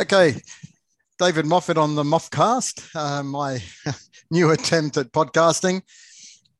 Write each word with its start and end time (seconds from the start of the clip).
Okay, 0.00 0.34
David 1.20 1.46
Moffat 1.46 1.78
on 1.78 1.94
the 1.94 2.02
Moffcast, 2.02 2.96
uh, 2.96 3.22
my 3.22 3.62
new 4.30 4.50
attempt 4.50 4.96
at 4.96 5.12
podcasting. 5.12 5.82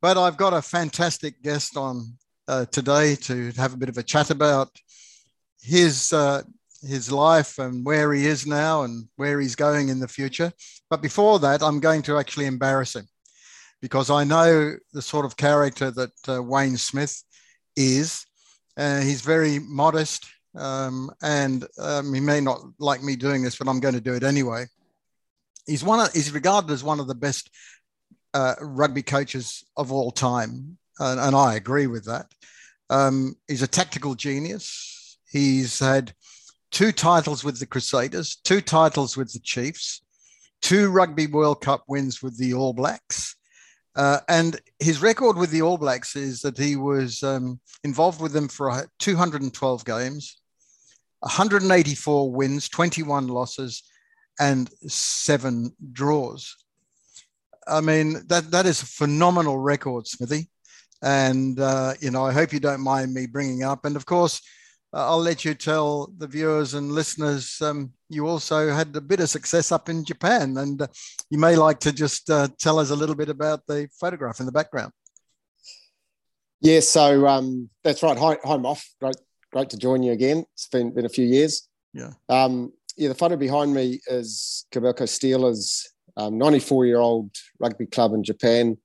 But 0.01 0.17
I've 0.17 0.37
got 0.37 0.53
a 0.53 0.62
fantastic 0.62 1.43
guest 1.43 1.77
on 1.77 2.17
uh, 2.47 2.67
today 2.67 3.17
to 3.17 3.51
have 3.57 3.75
a 3.75 3.77
bit 3.77 3.89
of 3.89 3.99
a 3.99 4.05
chat 4.05 4.31
about 4.31 4.71
his 5.61 6.12
uh, 6.12 6.43
his 6.87 7.10
life 7.10 7.58
and 7.58 7.85
where 7.85 8.12
he 8.12 8.24
is 8.24 8.47
now 8.47 8.85
and 8.85 9.08
where 9.17 9.40
he's 9.40 9.56
going 9.56 9.88
in 9.88 9.98
the 9.98 10.06
future. 10.06 10.53
But 10.88 11.03
before 11.03 11.40
that, 11.40 11.60
I'm 11.60 11.80
going 11.80 12.03
to 12.03 12.19
actually 12.19 12.46
embarrass 12.46 12.94
him 12.94 13.08
because 13.82 14.10
I 14.10 14.22
know 14.22 14.76
the 14.92 15.03
sort 15.03 15.26
of 15.26 15.37
character 15.37 15.90
that 15.90 16.28
uh, 16.28 16.41
Wayne 16.41 16.77
Smith 16.77 17.20
is. 17.74 18.24
Uh, 18.77 19.01
he's 19.01 19.23
very 19.23 19.59
modest 19.59 20.24
um, 20.57 21.11
and 21.23 21.66
um, 21.79 22.12
he 22.12 22.21
may 22.21 22.41
not 22.41 22.61
like 22.79 23.03
me 23.03 23.17
doing 23.17 23.43
this, 23.43 23.57
but 23.57 23.69
I'm 23.69 23.81
going 23.81 23.95
to 23.95 24.01
do 24.01 24.15
it 24.15 24.23
anyway. 24.23 24.67
He's 25.67 25.85
one. 25.85 26.01
Of, 26.01 26.12
he's 26.12 26.33
regarded 26.33 26.71
as 26.71 26.85
one 26.85 27.01
of 27.01 27.07
the 27.07 27.15
best 27.15 27.51
uh, 28.35 28.55
rugby 28.61 29.03
coaches 29.03 29.65
of 29.77 29.93
all 29.93 30.11
time, 30.11 30.79
and, 30.98 31.21
and 31.21 31.37
I 31.37 31.55
agree 31.55 31.87
with 31.87 32.05
that. 32.05 32.27
Um, 32.91 33.37
he's 33.48 33.62
a 33.62 33.67
tactical 33.67 34.15
genius. 34.15 35.19
He's 35.31 35.79
had 35.79 36.12
two 36.71 36.93
titles 36.93 37.45
with 37.45 37.59
the 37.59 37.67
Crusaders, 37.67 38.37
two 38.37 38.61
titles 38.61 39.17
with 39.17 39.33
the 39.33 39.41
Chiefs, 39.41 40.03
two 40.61 40.91
Rugby 40.91 41.27
World 41.27 41.61
Cup 41.61 41.84
wins 41.89 42.23
with 42.23 42.37
the 42.39 42.55
All 42.55 42.73
Blacks. 42.73 43.37
Uh, 43.97 44.19
and 44.29 44.61
his 44.81 45.01
record 45.01 45.37
with 45.37 45.51
the 45.51 45.62
All 45.62 45.79
Blacks 45.79 46.17
is 46.17 46.41
that 46.41 46.59
he 46.59 46.75
was 46.75 47.23
um, 47.23 47.61
involved 47.84 48.21
with 48.21 48.33
them 48.33 48.48
for 48.48 48.87
212 48.98 49.84
games, 49.84 50.41
184 51.24 52.30
wins, 52.30 52.69
21 52.69 53.28
losses, 53.28 53.83
and 54.38 54.69
seven 54.87 55.75
draws. 55.92 56.55
I 57.66 57.81
mean, 57.81 58.27
that, 58.28 58.50
that 58.50 58.66
is 58.66 58.83
a 58.83 58.86
phenomenal 58.86 59.58
record, 59.58 60.06
Smithy. 60.06 60.50
And, 61.03 61.58
uh, 61.58 61.94
you 62.00 62.11
know, 62.11 62.27
I 62.27 62.33
hope 62.33 62.53
you 62.53 62.61
don't 62.61 62.83
mind 62.83 63.14
me 63.14 63.27
bringing 63.27 63.62
up. 63.62 63.86
And 63.86 63.97
of 63.97 64.05
course, 64.05 64.42
uh, 64.92 65.08
I'll 65.08 65.19
let 65.19 65.47
you 65.47 65.55
tell 65.55 66.12
the 66.19 66.27
viewers 66.27 66.75
and 66.75 66.92
listeners 66.92 67.61
um, 67.62 67.92
you 68.11 68.28
also 68.28 68.70
had 68.70 68.94
a 68.94 69.00
bit 69.00 69.20
of 69.20 69.31
success 69.31 69.72
up 69.72 69.88
in 69.88 70.05
Japan. 70.05 70.59
And 70.59 70.83
uh, 70.83 70.88
you 71.31 71.38
may 71.38 71.56
like 71.56 71.81
to 71.81 71.92
just 71.92 72.28
uh, 72.28 72.48
tell 72.59 72.78
us 72.78 72.91
a 72.91 72.97
little 72.97 73.14
bit 73.14 73.31
about 73.31 73.66
the 73.66 73.88
photograph 73.98 74.41
in 74.41 74.47
the 74.47 74.53
background. 74.53 74.92
Yeah, 76.61 76.81
so 76.81 77.27
um, 77.27 77.70
that's 77.83 78.03
right. 78.03 78.16
Hi, 78.19 78.38
hi 78.44 78.56
Moff. 78.56 78.84
Great 79.00 79.16
great 79.55 79.70
to 79.70 79.78
join 79.78 80.02
you 80.02 80.10
again. 80.10 80.44
It's 80.55 80.66
been 80.66 80.92
been 80.92 81.06
a 81.06 81.16
few 81.19 81.24
years. 81.24 81.69
Yeah. 81.92 82.10
Um, 82.28 82.72
yeah, 82.97 83.08
the 83.08 83.14
photo 83.14 83.36
behind 83.36 83.72
me 83.72 84.00
is 84.08 84.66
Kobelco 84.72 85.05
Steelers, 85.05 85.84
94 86.19 86.83
um, 86.83 86.86
year 86.88 86.98
old 86.98 87.30
rugby 87.60 87.86
club 87.86 88.14
in 88.14 88.25
Japan, 88.25 88.77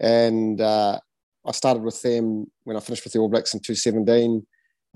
and 0.00 0.60
uh, 0.60 0.98
I 1.46 1.52
started 1.52 1.84
with 1.84 2.02
them 2.02 2.46
when 2.64 2.76
I 2.76 2.80
finished 2.80 3.04
with 3.04 3.12
the 3.12 3.20
All 3.20 3.28
Blacks 3.28 3.54
in 3.54 3.60
2017. 3.60 4.44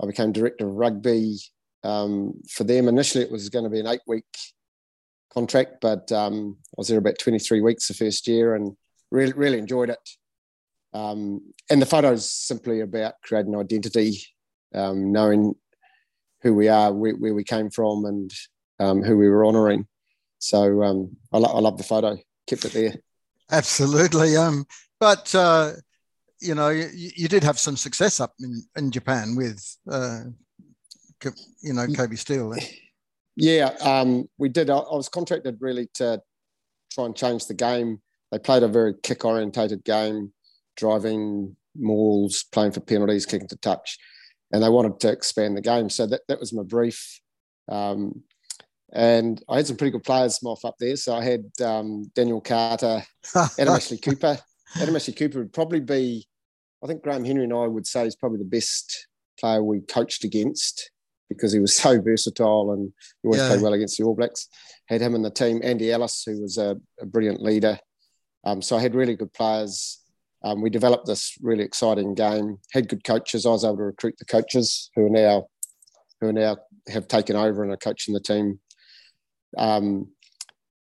I 0.01 0.05
became 0.05 0.33
director 0.33 0.67
of 0.67 0.75
rugby 0.75 1.37
um, 1.85 2.33
for 2.49 2.65
them. 2.65 2.89
Initially, 2.89 3.23
it 3.23 3.31
was 3.31 3.49
going 3.49 3.63
to 3.63 3.71
be 3.71 3.79
an 3.79 3.87
eight 3.87 4.01
week 4.07 4.25
contract, 5.33 5.77
but 5.81 6.11
um, 6.11 6.57
I 6.71 6.75
was 6.77 6.89
there 6.89 6.99
about 6.99 7.17
23 7.17 7.61
weeks 7.61 7.87
the 7.87 7.93
first 7.93 8.27
year 8.27 8.55
and 8.55 8.75
really 9.11 9.33
really 9.33 9.57
enjoyed 9.57 9.89
it. 9.89 10.09
Um, 10.93 11.53
and 11.69 11.81
the 11.81 11.85
photo 11.85 12.11
is 12.11 12.29
simply 12.29 12.81
about 12.81 13.13
creating 13.23 13.55
identity 13.55 14.21
um, 14.73 15.11
knowing 15.11 15.55
who 16.41 16.53
we 16.53 16.67
are, 16.67 16.93
where, 16.93 17.13
where 17.13 17.33
we 17.33 17.43
came 17.43 17.69
from, 17.69 18.05
and 18.05 18.31
um, 18.79 19.01
who 19.01 19.17
we 19.17 19.29
were 19.29 19.45
honouring. 19.45 19.87
So 20.39 20.83
um, 20.83 21.17
I, 21.31 21.37
lo- 21.37 21.53
I 21.53 21.59
love 21.59 21.77
the 21.77 21.83
photo. 21.83 22.17
Kept 22.47 22.65
it 22.65 22.73
there. 22.73 22.95
Absolutely. 23.51 24.37
Um, 24.37 24.65
but 24.99 25.33
uh, 25.33 25.73
you 26.39 26.55
know, 26.55 26.69
you, 26.69 26.89
you, 26.93 27.27
did 27.27 27.43
have 27.43 27.59
some 27.59 27.75
success 27.75 28.19
up 28.19 28.33
in, 28.39 28.63
in 28.75 28.91
Japan 28.91 29.35
with, 29.35 29.77
uh, 29.89 30.21
you 31.61 31.73
know, 31.73 31.87
Kobe 31.87 32.15
Steel. 32.15 32.53
Yeah, 33.35 33.71
um, 33.81 34.27
we 34.37 34.49
did. 34.49 34.69
I, 34.69 34.77
I 34.77 34.95
was 34.95 35.09
contracted 35.09 35.57
really 35.59 35.87
to 35.95 36.21
try 36.91 37.05
and 37.05 37.15
change 37.15 37.47
the 37.47 37.53
game. 37.53 38.01
They 38.31 38.39
played 38.39 38.63
a 38.63 38.67
very 38.67 38.93
kick 39.01 39.25
orientated 39.25 39.83
game, 39.83 40.33
driving 40.75 41.55
mauls, 41.75 42.45
playing 42.51 42.71
for 42.71 42.81
penalties, 42.81 43.25
kicking 43.25 43.47
to 43.49 43.57
touch 43.57 43.97
and 44.51 44.63
they 44.63 44.69
wanted 44.69 44.99
to 45.01 45.11
expand 45.11 45.57
the 45.57 45.61
game. 45.61 45.89
So 45.89 46.07
that, 46.07 46.21
that 46.27 46.39
was 46.39 46.53
my 46.53 46.63
brief. 46.63 47.19
Um, 47.69 48.23
and 48.93 49.43
I 49.49 49.57
had 49.57 49.67
some 49.67 49.77
pretty 49.77 49.91
good 49.91 50.03
players 50.03 50.39
off 50.43 50.63
up 50.63 50.75
there. 50.79 50.95
So 50.95 51.15
I 51.15 51.23
had 51.23 51.45
um, 51.63 52.09
Daniel 52.15 52.39
Carter, 52.39 53.03
Adam 53.35 53.75
Ashley 53.75 53.97
Cooper. 53.97 54.37
Adam 54.77 54.95
Ashley 54.95 55.13
Cooper 55.13 55.39
would 55.39 55.53
probably 55.53 55.81
be, 55.81 56.25
I 56.83 56.87
think 56.87 57.03
Graham 57.03 57.25
Henry 57.25 57.43
and 57.43 57.53
I 57.53 57.67
would 57.67 57.85
say 57.87 58.05
is 58.05 58.15
probably 58.15 58.39
the 58.39 58.45
best 58.45 59.07
player 59.39 59.63
we 59.63 59.81
coached 59.81 60.23
against 60.23 60.91
because 61.29 61.51
he 61.51 61.59
was 61.59 61.75
so 61.75 62.01
versatile 62.01 62.71
and 62.71 62.93
he 63.21 63.27
always 63.27 63.41
yeah. 63.41 63.49
played 63.49 63.61
well 63.61 63.73
against 63.73 63.97
the 63.97 64.05
All 64.05 64.15
Blacks. 64.15 64.47
Had 64.87 65.01
him 65.01 65.15
in 65.15 65.21
the 65.21 65.29
team. 65.29 65.59
Andy 65.63 65.91
Ellis, 65.91 66.23
who 66.25 66.41
was 66.41 66.57
a, 66.57 66.77
a 67.01 67.05
brilliant 67.05 67.41
leader. 67.41 67.77
Um, 68.45 68.61
so 68.61 68.77
I 68.77 68.81
had 68.81 68.95
really 68.95 69.15
good 69.15 69.33
players 69.33 69.99
um, 70.47 70.61
we 70.61 70.69
developed 70.69 71.05
this 71.05 71.37
really 71.41 71.63
exciting 71.63 72.13
game. 72.13 72.59
Had 72.71 72.87
good 72.87 73.03
coaches. 73.03 73.45
I 73.45 73.49
was 73.49 73.65
able 73.65 73.77
to 73.77 73.83
recruit 73.83 74.15
the 74.17 74.25
coaches 74.25 74.89
who 74.95 75.07
are 75.07 75.09
now 75.09 75.47
who 76.21 76.27
are 76.27 76.33
now 76.33 76.57
have 76.89 77.07
taken 77.07 77.35
over 77.35 77.63
and 77.63 77.71
are 77.71 77.77
coaching 77.77 78.13
the 78.13 78.19
team. 78.19 78.59
Um, 79.57 80.09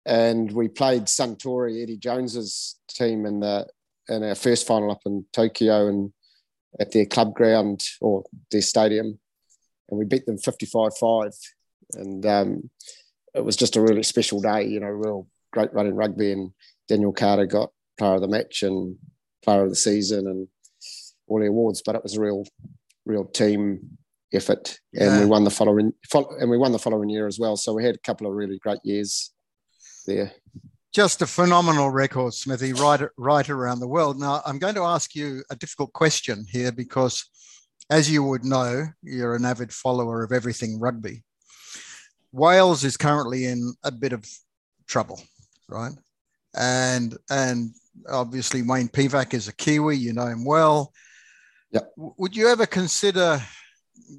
and 0.05 0.51
we 0.51 0.69
played 0.69 1.03
Suntory, 1.03 1.83
Eddie 1.83 1.97
Jones's 1.97 2.79
team 2.89 3.25
in 3.25 3.41
the 3.41 3.67
in 4.07 4.23
our 4.23 4.35
first 4.35 4.65
final 4.65 4.91
up 4.91 5.01
in 5.05 5.25
Tokyo 5.33 5.87
and 5.87 6.11
at 6.79 6.91
their 6.91 7.05
club 7.05 7.33
ground 7.33 7.83
or 8.01 8.23
their 8.51 8.61
stadium, 8.61 9.19
and 9.89 9.99
we 9.99 10.05
beat 10.05 10.25
them 10.25 10.37
55-5. 10.37 11.35
And 11.93 12.25
um, 12.25 12.69
it 13.33 13.43
was 13.43 13.55
just 13.55 13.75
a 13.75 13.81
really 13.81 14.03
special 14.03 14.39
day, 14.39 14.65
you 14.65 14.79
know, 14.79 14.87
real 14.87 15.27
great 15.51 15.73
running 15.73 15.95
rugby. 15.95 16.31
And 16.31 16.51
Daniel 16.87 17.13
Carter 17.13 17.45
got 17.45 17.71
player 17.97 18.15
of 18.15 18.21
the 18.21 18.27
match 18.27 18.63
and 18.63 18.97
player 19.43 19.63
of 19.63 19.69
the 19.69 19.75
season 19.75 20.27
and 20.27 20.47
all 21.27 21.39
the 21.39 21.47
awards, 21.47 21.81
but 21.85 21.95
it 21.95 22.03
was 22.03 22.15
a 22.15 22.21
real, 22.21 22.45
real 23.05 23.25
team 23.25 23.97
effort, 24.33 24.79
yeah. 24.91 25.11
and 25.11 25.21
we 25.21 25.25
won 25.25 25.43
the 25.43 25.49
following 25.49 25.93
and 26.39 26.49
we 26.49 26.57
won 26.57 26.71
the 26.71 26.79
following 26.79 27.09
year 27.09 27.27
as 27.27 27.39
well. 27.39 27.55
So 27.55 27.73
we 27.73 27.83
had 27.83 27.95
a 27.95 27.99
couple 27.99 28.27
of 28.27 28.33
really 28.33 28.59
great 28.59 28.79
years 28.83 29.31
there. 30.05 30.31
Just 30.93 31.21
a 31.21 31.27
phenomenal 31.27 31.91
record, 31.91 32.33
Smithy, 32.33 32.73
right 32.73 33.01
right 33.17 33.49
around 33.49 33.79
the 33.79 33.87
world. 33.87 34.19
Now 34.19 34.41
I'm 34.45 34.59
going 34.59 34.75
to 34.75 34.83
ask 34.83 35.15
you 35.15 35.43
a 35.51 35.55
difficult 35.55 35.93
question 35.93 36.45
here 36.49 36.71
because, 36.71 37.25
as 37.89 38.09
you 38.09 38.23
would 38.23 38.43
know, 38.43 38.87
you're 39.03 39.35
an 39.35 39.45
avid 39.45 39.71
follower 39.71 40.23
of 40.23 40.31
everything 40.31 40.79
rugby. 40.79 41.23
Wales 42.31 42.83
is 42.83 42.97
currently 42.97 43.45
in 43.45 43.73
a 43.83 43.91
bit 43.91 44.13
of 44.13 44.25
trouble, 44.87 45.21
right? 45.67 45.93
And 46.55 47.15
and 47.29 47.71
obviously 48.07 48.61
Wayne 48.61 48.87
Pivac 48.87 49.33
is 49.33 49.47
a 49.47 49.53
Kiwi, 49.53 49.97
you 49.97 50.13
know 50.13 50.27
him 50.27 50.45
well. 50.45 50.93
Yep. 51.71 51.93
Would 51.97 52.35
you 52.35 52.47
ever 52.47 52.65
consider 52.65 53.41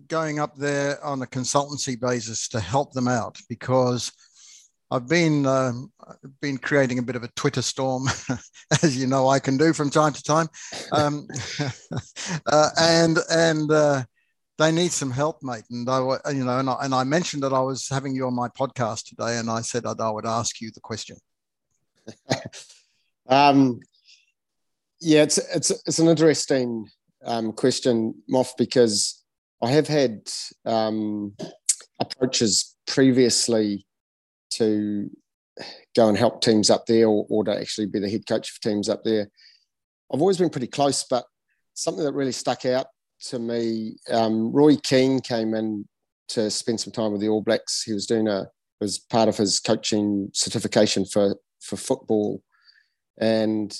going 0.08 0.38
up 0.38 0.56
there 0.56 1.02
on 1.04 1.22
a 1.22 1.26
consultancy 1.26 1.98
basis 1.98 2.48
to 2.48 2.60
help 2.60 2.92
them 2.92 3.08
out? 3.08 3.38
Because 3.48 4.12
I've 4.90 5.08
been 5.08 5.46
um, 5.46 5.92
been 6.40 6.58
creating 6.58 6.98
a 6.98 7.02
bit 7.02 7.16
of 7.16 7.22
a 7.22 7.28
Twitter 7.28 7.62
storm, 7.62 8.08
as 8.82 8.96
you 8.96 9.06
know 9.06 9.28
I 9.28 9.38
can 9.38 9.56
do 9.56 9.72
from 9.72 9.90
time 9.90 10.12
to 10.12 10.22
time, 10.22 10.48
um, 10.92 11.28
uh, 12.46 12.70
and 12.78 13.18
and 13.30 13.70
uh, 13.70 14.02
they 14.58 14.72
need 14.72 14.90
some 14.90 15.12
help, 15.12 15.42
mate. 15.42 15.64
And 15.70 15.88
I, 15.88 16.00
you 16.32 16.44
know, 16.44 16.58
and 16.58 16.68
I, 16.68 16.76
and 16.82 16.94
I 16.94 17.04
mentioned 17.04 17.44
that 17.44 17.52
I 17.52 17.60
was 17.60 17.88
having 17.88 18.14
you 18.14 18.26
on 18.26 18.34
my 18.34 18.48
podcast 18.48 19.06
today, 19.08 19.38
and 19.38 19.48
I 19.48 19.60
said 19.60 19.86
I 19.86 20.10
would 20.10 20.26
ask 20.26 20.60
you 20.60 20.70
the 20.72 20.80
question. 20.80 21.16
Um, 23.30 23.80
yeah, 25.00 25.22
it's 25.22 25.38
it's 25.38 25.70
it's 25.86 25.98
an 25.98 26.08
interesting 26.08 26.86
um, 27.24 27.52
question, 27.52 28.14
Moff, 28.30 28.50
because 28.58 29.24
I 29.62 29.70
have 29.70 29.88
had 29.88 30.28
um, 30.66 31.34
approaches 32.00 32.76
previously 32.86 33.86
to 34.54 35.08
go 35.94 36.08
and 36.08 36.18
help 36.18 36.42
teams 36.42 36.70
up 36.70 36.86
there, 36.86 37.06
or, 37.06 37.24
or 37.30 37.44
to 37.44 37.58
actually 37.58 37.86
be 37.86 38.00
the 38.00 38.10
head 38.10 38.26
coach 38.26 38.50
of 38.50 38.60
teams 38.60 38.88
up 38.88 39.04
there. 39.04 39.30
I've 40.12 40.20
always 40.20 40.38
been 40.38 40.50
pretty 40.50 40.66
close, 40.66 41.04
but 41.08 41.24
something 41.74 42.04
that 42.04 42.14
really 42.14 42.32
stuck 42.32 42.66
out 42.66 42.86
to 43.28 43.38
me, 43.38 43.96
um, 44.10 44.52
Roy 44.52 44.76
Keane 44.76 45.20
came 45.20 45.54
in 45.54 45.86
to 46.28 46.50
spend 46.50 46.80
some 46.80 46.92
time 46.92 47.12
with 47.12 47.20
the 47.20 47.28
All 47.28 47.42
Blacks. 47.42 47.84
He 47.84 47.92
was 47.92 48.06
doing 48.06 48.28
a 48.28 48.46
was 48.80 48.98
part 48.98 49.28
of 49.28 49.36
his 49.36 49.60
coaching 49.60 50.30
certification 50.32 51.04
for 51.04 51.36
for 51.60 51.76
football 51.76 52.42
and 53.18 53.76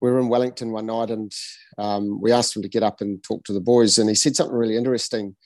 we 0.00 0.10
were 0.10 0.18
in 0.18 0.28
Wellington 0.28 0.72
one 0.72 0.86
night 0.86 1.10
and 1.10 1.32
um, 1.78 2.20
we 2.20 2.32
asked 2.32 2.56
him 2.56 2.62
to 2.62 2.68
get 2.68 2.82
up 2.82 3.00
and 3.00 3.22
talk 3.22 3.44
to 3.44 3.52
the 3.52 3.60
boys. 3.60 3.98
And 3.98 4.08
he 4.08 4.16
said 4.16 4.34
something 4.34 4.56
really 4.56 4.76
interesting. 4.76 5.36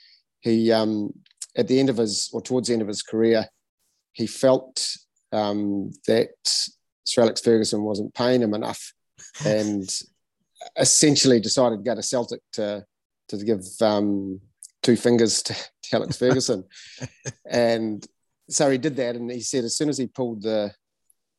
He, 0.41 0.73
um, 0.73 1.13
at 1.57 1.69
the 1.69 1.79
end 1.79 1.91
of 1.91 1.99
his, 1.99 2.31
or 2.33 2.41
towards 2.41 2.69
the 2.69 2.73
end 2.73 2.83
of 2.83 2.89
his 2.89 3.03
career, 3.03 3.47
he 4.13 4.27
felt 4.27 4.97
um, 5.31 5.91
that 6.07 6.31
Sir 7.05 7.23
Alex 7.23 7.41
Ferguson 7.41 7.83
wasn't 7.83 8.15
paying 8.15 8.43
him 8.43 8.55
enough, 8.55 8.93
and 9.47 9.89
essentially 10.77 11.41
decided 11.41 11.77
to 11.77 11.83
go 11.83 11.95
to 11.95 12.03
Celtic 12.03 12.41
to 12.55 12.85
to 13.29 13.45
give 13.45 13.63
um, 13.81 14.41
two 14.83 14.97
fingers 14.97 15.43
to, 15.43 15.55
to 15.55 15.97
Alex 15.97 16.17
Ferguson, 16.19 16.65
and 17.49 18.07
so 18.49 18.71
he 18.71 18.79
did 18.79 18.97
that. 18.97 19.17
And 19.17 19.31
he 19.31 19.41
said 19.41 19.65
as 19.65 19.77
soon 19.77 19.89
as 19.89 19.99
he 19.99 20.07
pulled 20.07 20.43
the 20.43 20.73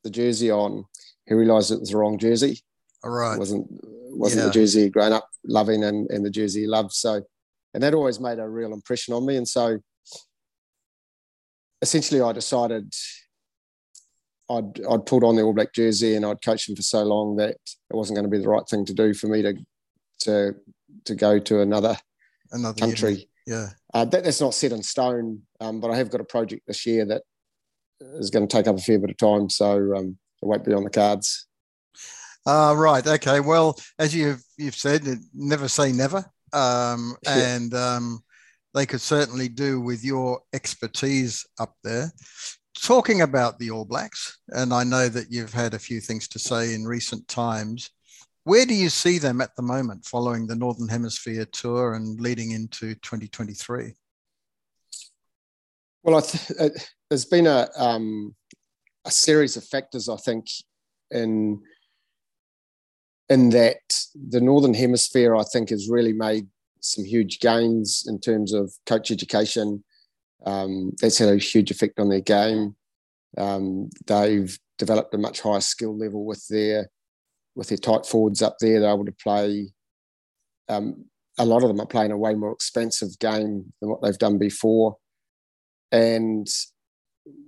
the 0.03 0.09
jersey 0.09 0.51
on, 0.51 0.85
he 1.27 1.33
realised 1.33 1.71
it 1.71 1.79
was 1.79 1.89
the 1.89 1.97
wrong 1.97 2.17
jersey. 2.17 2.61
All 3.03 3.11
right, 3.11 3.35
it 3.35 3.39
wasn't 3.39 3.67
wasn't 4.17 4.41
yeah. 4.41 4.45
the 4.47 4.53
jersey 4.53 4.83
he'd 4.83 4.93
grown 4.93 5.13
up 5.13 5.29
loving 5.45 5.83
and, 5.83 6.09
and 6.09 6.25
the 6.25 6.29
jersey 6.29 6.61
he 6.61 6.67
loved. 6.67 6.91
So, 6.91 7.21
and 7.73 7.83
that 7.83 7.93
always 7.93 8.19
made 8.19 8.39
a 8.39 8.47
real 8.47 8.73
impression 8.73 9.13
on 9.13 9.25
me. 9.25 9.37
And 9.37 9.47
so, 9.47 9.79
essentially, 11.81 12.21
I 12.21 12.31
decided 12.31 12.93
I'd 14.49 14.83
I'd 14.89 15.05
pulled 15.05 15.23
on 15.23 15.35
the 15.35 15.43
All 15.43 15.53
Black 15.53 15.73
jersey 15.73 16.15
and 16.15 16.25
I'd 16.25 16.41
coached 16.41 16.69
him 16.69 16.75
for 16.75 16.81
so 16.81 17.03
long 17.03 17.35
that 17.37 17.51
it 17.51 17.95
wasn't 17.95 18.17
going 18.17 18.29
to 18.29 18.35
be 18.35 18.41
the 18.41 18.49
right 18.49 18.67
thing 18.67 18.85
to 18.85 18.93
do 18.93 19.13
for 19.13 19.27
me 19.27 19.41
to 19.41 19.53
to 20.21 20.55
to 21.05 21.15
go 21.15 21.39
to 21.39 21.61
another 21.61 21.97
another 22.51 22.79
country. 22.79 23.29
Yeah, 23.45 23.67
uh, 23.93 24.05
that, 24.05 24.23
that's 24.25 24.41
not 24.41 24.53
set 24.53 24.73
in 24.73 24.83
stone, 24.83 25.43
um, 25.61 25.79
but 25.79 25.89
I 25.89 25.95
have 25.97 26.09
got 26.09 26.19
a 26.19 26.25
project 26.25 26.63
this 26.67 26.85
year 26.85 27.05
that 27.05 27.21
is 27.99 28.29
going 28.29 28.45
to 28.45 28.53
take 28.53 28.67
up 28.67 28.77
a 28.77 28.81
fair 28.81 28.99
bit 28.99 29.11
of 29.11 29.17
time, 29.17 29.49
so 29.49 29.95
um, 29.95 30.17
it 30.41 30.45
won't 30.45 30.65
be 30.65 30.73
on 30.73 30.83
the 30.83 30.89
cards. 30.89 31.47
Uh, 32.45 32.73
right. 32.77 33.05
Okay. 33.05 33.39
Well, 33.39 33.77
as 33.99 34.15
you've 34.15 34.43
you've 34.57 34.75
said, 34.75 35.03
never 35.33 35.67
say 35.67 35.91
never, 35.91 36.25
um, 36.53 37.15
and 37.27 37.73
um, 37.73 38.19
they 38.73 38.85
could 38.85 39.01
certainly 39.01 39.49
do 39.49 39.81
with 39.81 40.03
your 40.03 40.41
expertise 40.53 41.45
up 41.59 41.75
there 41.83 42.11
talking 42.81 43.21
about 43.21 43.59
the 43.59 43.71
All 43.71 43.85
Blacks, 43.85 44.39
and 44.49 44.73
I 44.73 44.83
know 44.83 45.09
that 45.09 45.31
you've 45.31 45.53
had 45.53 45.73
a 45.73 45.79
few 45.79 45.99
things 45.99 46.27
to 46.29 46.39
say 46.39 46.73
in 46.73 46.85
recent 46.85 47.27
times. 47.27 47.89
Where 48.43 48.65
do 48.65 48.73
you 48.73 48.89
see 48.89 49.17
them 49.17 49.41
at 49.41 49.55
the 49.55 49.61
moment 49.61 50.05
following 50.05 50.47
the 50.47 50.55
Northern 50.55 50.87
Hemisphere 50.87 51.45
tour 51.45 51.95
and 51.95 52.19
leading 52.19 52.51
into 52.51 52.95
2023? 52.95 53.93
Well, 56.03 56.21
th- 56.21 56.51
uh, 56.57 56.69
there's 57.09 57.25
been 57.25 57.47
a, 57.47 57.67
um, 57.75 58.33
a 59.07 59.11
series 59.11 59.55
of 59.55 59.63
factors, 59.63 60.09
I 60.09 60.17
think, 60.17 60.47
in 61.09 61.61
in 63.29 63.49
that 63.49 63.77
the 64.29 64.41
Northern 64.41 64.73
Hemisphere, 64.73 65.35
I 65.35 65.43
think, 65.43 65.69
has 65.69 65.89
really 65.89 66.13
made 66.13 66.47
some 66.81 67.03
huge 67.03 67.39
gains 67.39 68.05
in 68.07 68.19
terms 68.19 68.53
of 68.53 68.71
coach 68.85 69.11
education, 69.11 69.83
um, 70.45 70.91
that's 71.01 71.17
had 71.17 71.29
a 71.29 71.37
huge 71.37 71.71
effect 71.71 71.99
on 71.99 72.09
their 72.09 72.21
game. 72.21 72.75
Um, 73.37 73.89
they've 74.05 74.57
developed 74.77 75.13
a 75.13 75.17
much 75.17 75.41
higher 75.41 75.59
skill 75.61 75.97
level 75.97 76.25
with 76.25 76.45
their 76.47 76.89
with 77.55 77.69
their 77.69 77.77
tight 77.77 78.05
forwards 78.05 78.41
up 78.41 78.57
there. 78.59 78.79
They're 78.79 78.93
able 78.93 79.05
to 79.05 79.15
play. 79.23 79.71
Um, 80.69 81.05
a 81.39 81.45
lot 81.45 81.63
of 81.63 81.69
them 81.69 81.79
are 81.79 81.87
playing 81.87 82.11
a 82.11 82.17
way 82.17 82.33
more 82.33 82.51
expensive 82.51 83.17
game 83.19 83.73
than 83.79 83.89
what 83.89 84.01
they've 84.01 84.17
done 84.17 84.37
before, 84.37 84.97
and 85.91 86.47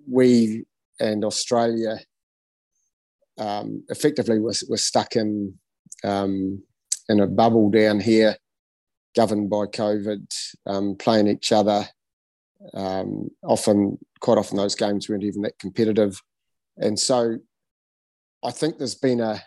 we 0.08 0.66
and 1.00 1.24
Australia 1.24 2.00
um, 3.38 3.84
effectively 3.90 4.40
were, 4.40 4.54
were 4.68 4.78
stuck 4.78 5.16
in 5.16 5.56
um, 6.04 6.64
in 7.08 7.20
a 7.20 7.28
bubble 7.28 7.70
down 7.70 8.00
here, 8.00 8.36
governed 9.16 9.50
by 9.50 9.66
COVID, 9.66 10.26
um, 10.66 10.96
playing 10.96 11.28
each 11.28 11.52
other 11.52 11.88
um, 12.74 13.30
often, 13.44 13.98
quite 14.20 14.38
often, 14.38 14.58
those 14.58 14.76
games 14.76 15.08
weren't 15.08 15.24
even 15.24 15.42
that 15.44 15.58
competitive, 15.60 16.22
and 16.78 17.00
so 17.00 17.38
I 18.44 18.52
think 18.52 18.78
there's 18.78 18.96
been 18.96 19.22
a 19.22 19.42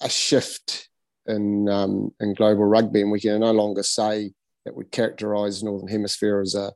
a 0.00 0.08
shift 0.08 0.88
in 1.26 1.68
um, 1.68 2.12
in 2.20 2.34
global 2.34 2.64
rugby, 2.64 3.00
and 3.00 3.10
we 3.10 3.20
can 3.20 3.40
no 3.40 3.52
longer 3.52 3.82
say 3.82 4.32
that 4.64 4.76
would 4.76 4.92
characterise 4.92 5.62
Northern 5.62 5.88
Hemisphere 5.88 6.40
as 6.40 6.54
a 6.54 6.72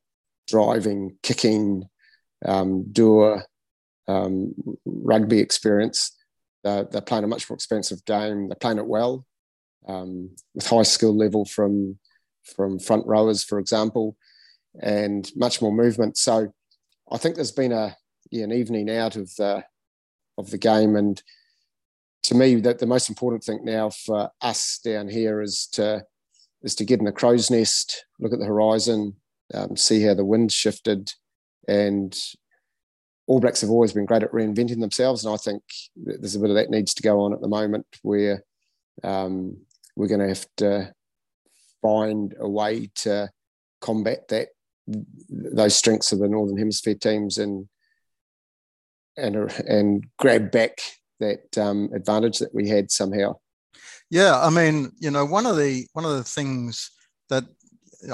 driving, 0.49 1.17
kicking, 1.23 1.85
um, 2.44 2.91
doer 2.93 3.44
um, 4.10 4.54
rugby 4.84 5.38
experience. 5.38 6.16
They're, 6.64 6.84
they're, 6.84 7.00
playing 7.00 7.24
a 7.24 7.28
much 7.28 7.48
more 7.48 7.54
expensive 7.54 8.04
game. 8.04 8.48
They're 8.48 8.56
playing 8.56 8.78
it 8.78 8.86
well 8.86 9.24
um, 9.88 10.30
with 10.54 10.66
high 10.66 10.82
skill 10.82 11.16
level 11.16 11.44
from 11.44 11.98
from 12.44 12.78
front 12.78 13.06
rowers, 13.06 13.44
for 13.44 13.58
example 13.58 14.16
and 14.78 15.30
much 15.34 15.60
more 15.60 15.72
movement. 15.72 16.16
So 16.16 16.52
I 17.10 17.18
think 17.18 17.34
there's 17.34 17.52
been 17.52 17.72
a 17.72 17.96
yeah, 18.30 18.44
an 18.44 18.52
evening 18.52 18.90
out 18.90 19.16
of 19.16 19.34
the 19.36 19.64
of 20.38 20.50
the 20.50 20.58
game, 20.58 20.96
and 20.96 21.20
to 22.24 22.34
me, 22.34 22.56
that 22.56 22.78
the 22.78 22.86
most 22.86 23.08
important 23.08 23.42
thing 23.42 23.64
now 23.64 23.90
for 23.90 24.30
us 24.40 24.78
down 24.84 25.08
here 25.08 25.40
is 25.40 25.66
to 25.72 26.04
is 26.62 26.74
to 26.76 26.84
get 26.84 27.00
in 27.00 27.06
the 27.06 27.12
crow's 27.12 27.50
nest, 27.50 28.04
look 28.20 28.32
at 28.32 28.38
the 28.38 28.44
horizon, 28.44 29.16
um, 29.54 29.76
see 29.76 30.02
how 30.02 30.14
the 30.14 30.24
wind's 30.24 30.54
shifted, 30.54 31.12
and 31.66 32.16
All 33.30 33.38
Blacks 33.38 33.60
have 33.60 33.70
always 33.70 33.92
been 33.92 34.06
great 34.06 34.24
at 34.24 34.32
reinventing 34.32 34.80
themselves, 34.80 35.24
and 35.24 35.32
I 35.32 35.36
think 35.36 35.62
there's 35.94 36.34
a 36.34 36.40
bit 36.40 36.50
of 36.50 36.56
that 36.56 36.68
needs 36.68 36.94
to 36.94 37.02
go 37.02 37.20
on 37.20 37.32
at 37.32 37.40
the 37.40 37.46
moment 37.46 37.86
where 38.02 38.42
um, 39.04 39.56
we're 39.94 40.08
going 40.08 40.18
to 40.18 40.26
have 40.26 40.46
to 40.56 40.92
find 41.80 42.34
a 42.40 42.48
way 42.48 42.90
to 42.96 43.30
combat 43.80 44.26
that 44.30 44.48
those 45.28 45.76
strengths 45.76 46.10
of 46.10 46.18
the 46.18 46.26
Northern 46.26 46.58
Hemisphere 46.58 46.96
teams 46.96 47.38
and 47.38 47.68
and 49.16 49.36
and 49.68 50.04
grab 50.18 50.50
back 50.50 50.80
that 51.20 51.56
um, 51.56 51.88
advantage 51.94 52.40
that 52.40 52.52
we 52.52 52.68
had 52.68 52.90
somehow. 52.90 53.36
Yeah, 54.10 54.40
I 54.40 54.50
mean, 54.50 54.90
you 54.98 55.12
know, 55.12 55.24
one 55.24 55.46
of 55.46 55.56
the 55.56 55.86
one 55.92 56.04
of 56.04 56.16
the 56.16 56.24
things 56.24 56.90
that 57.28 57.44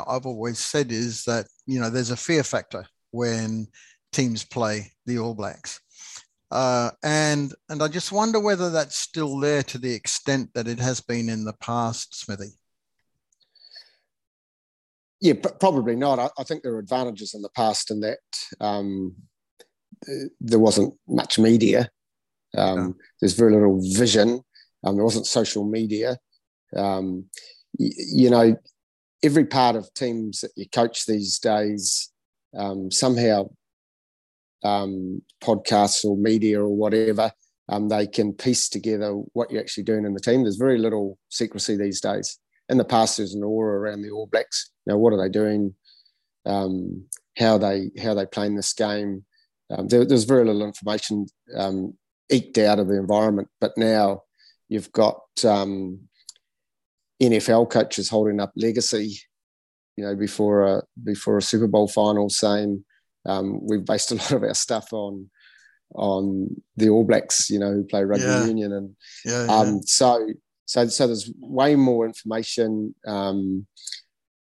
I've 0.07 0.27
always 0.27 0.59
said 0.59 0.93
is 0.93 1.25
that 1.25 1.47
you 1.65 1.81
know 1.81 1.89
there's 1.89 2.11
a 2.11 2.19
fear 2.19 2.43
factor 2.43 2.85
when 3.13 3.69
teams 4.17 4.45
play 4.45 4.93
the 5.05 5.19
All 5.19 5.35
Blacks. 5.35 5.81
Uh, 6.51 6.91
and 7.03 7.55
and 7.69 7.83
I 7.83 7.89
just 7.89 8.13
wonder 8.13 8.41
whether 8.41 8.71
that's 8.71 8.97
still 8.97 9.39
there 9.39 9.63
to 9.65 9.79
the 9.79 9.93
extent 9.93 10.51
that 10.55 10.69
it 10.69 10.79
has 10.79 11.01
been 11.01 11.29
in 11.29 11.45
the 11.45 11.53
past, 11.55 12.15
Smithy. 12.15 12.53
Yeah, 15.21 15.35
probably 15.61 15.97
not. 15.97 16.19
I, 16.19 16.29
I, 16.39 16.45
think 16.45 16.63
there 16.63 16.75
are 16.75 16.79
advantages 16.79 17.35
in 17.35 17.43
the 17.43 17.49
past 17.51 17.91
in 17.91 18.01
that 18.01 18.19
um, 18.61 19.17
there 20.41 20.59
wasn't 20.59 20.95
much 21.09 21.39
media. 21.39 21.91
Um, 22.57 22.79
yeah. 22.79 22.89
There's 23.21 23.33
very 23.33 23.53
little 23.53 23.81
vision. 23.95 24.43
Um, 24.85 24.97
there 24.97 25.05
wasn't 25.05 25.27
social 25.27 25.65
media. 25.65 26.19
Um, 26.77 27.25
y- 27.79 27.91
you 27.97 28.31
know, 28.31 28.57
every 29.23 29.47
part 29.47 29.75
of 29.75 29.93
teams 29.95 30.43
that 30.43 30.53
you 30.55 30.69
coach 30.69 31.07
these 31.07 31.39
days 31.39 32.13
um, 32.57 32.91
somehow 32.91 33.49
um, 34.67 35.23
podcasts 35.43 36.05
or 36.05 36.17
media 36.17 36.61
or 36.61 36.75
whatever 36.75 37.31
um, 37.69 37.89
they 37.89 38.07
can 38.07 38.33
piece 38.33 38.69
together 38.69 39.13
what 39.33 39.51
you're 39.51 39.61
actually 39.61 39.85
doing 39.85 40.05
in 40.05 40.15
the 40.15 40.21
team. 40.21 40.43
There's 40.43 40.57
very 40.57 40.79
little 40.79 41.19
secrecy 41.29 41.77
these 41.77 42.01
days. 42.01 42.39
In 42.69 42.79
the 42.79 42.85
past, 42.85 43.17
there's 43.17 43.35
an 43.35 43.45
aura 43.45 43.79
around 43.79 44.03
the 44.03 44.11
All 44.11 44.27
Blacks 44.27 44.71
know, 44.87 44.99
what 44.99 45.13
are 45.13 45.23
they 45.23 45.29
doing? 45.29 45.75
Um, 46.45 47.07
how 47.37 47.59
they 47.59 47.91
how 48.01 48.15
they 48.15 48.27
playing 48.27 48.57
this 48.57 48.73
game? 48.73 49.25
Um, 49.71 49.89
there, 49.89 50.05
there's 50.05 50.25
very 50.25 50.45
little 50.45 50.65
information 50.65 51.27
um, 51.57 51.95
eked 52.31 52.59
out 52.59 52.79
of 52.79 52.89
the 52.89 52.99
environment, 52.99 53.49
but 53.61 53.73
now 53.77 54.23
you've 54.69 54.93
got 54.93 55.21
um, 55.45 56.01
NFL 57.21 57.71
coaches 57.71 58.09
holding 58.09 58.41
up 58.41 58.53
legacy. 58.57 59.19
You 59.97 60.05
know, 60.05 60.15
before 60.15 60.63
a 60.63 60.83
before 61.03 61.39
a 61.39 61.43
Super 61.43 61.67
Bowl 61.67 61.89
final, 61.89 62.29
saying 62.29 62.85
um, 63.27 63.65
we've 63.67 63.85
based 63.85 64.13
a 64.13 64.15
lot 64.17 64.33
of 64.33 64.43
our 64.43 64.55
stuff 64.55 64.93
on 64.93 65.31
on 65.95 66.49
the 66.77 66.89
All 66.89 67.05
Blacks, 67.05 67.49
you 67.49 67.59
know, 67.59 67.73
who 67.73 67.85
play 67.85 68.05
rugby 68.05 68.25
yeah. 68.25 68.47
union, 68.47 68.73
and 68.73 68.97
yeah, 69.25 69.47
yeah. 69.47 69.53
Um, 69.53 69.83
so 69.83 70.29
so 70.65 70.87
so 70.89 71.07
there's 71.07 71.31
way 71.39 71.77
more 71.77 72.07
information. 72.07 72.95
Um, 73.07 73.67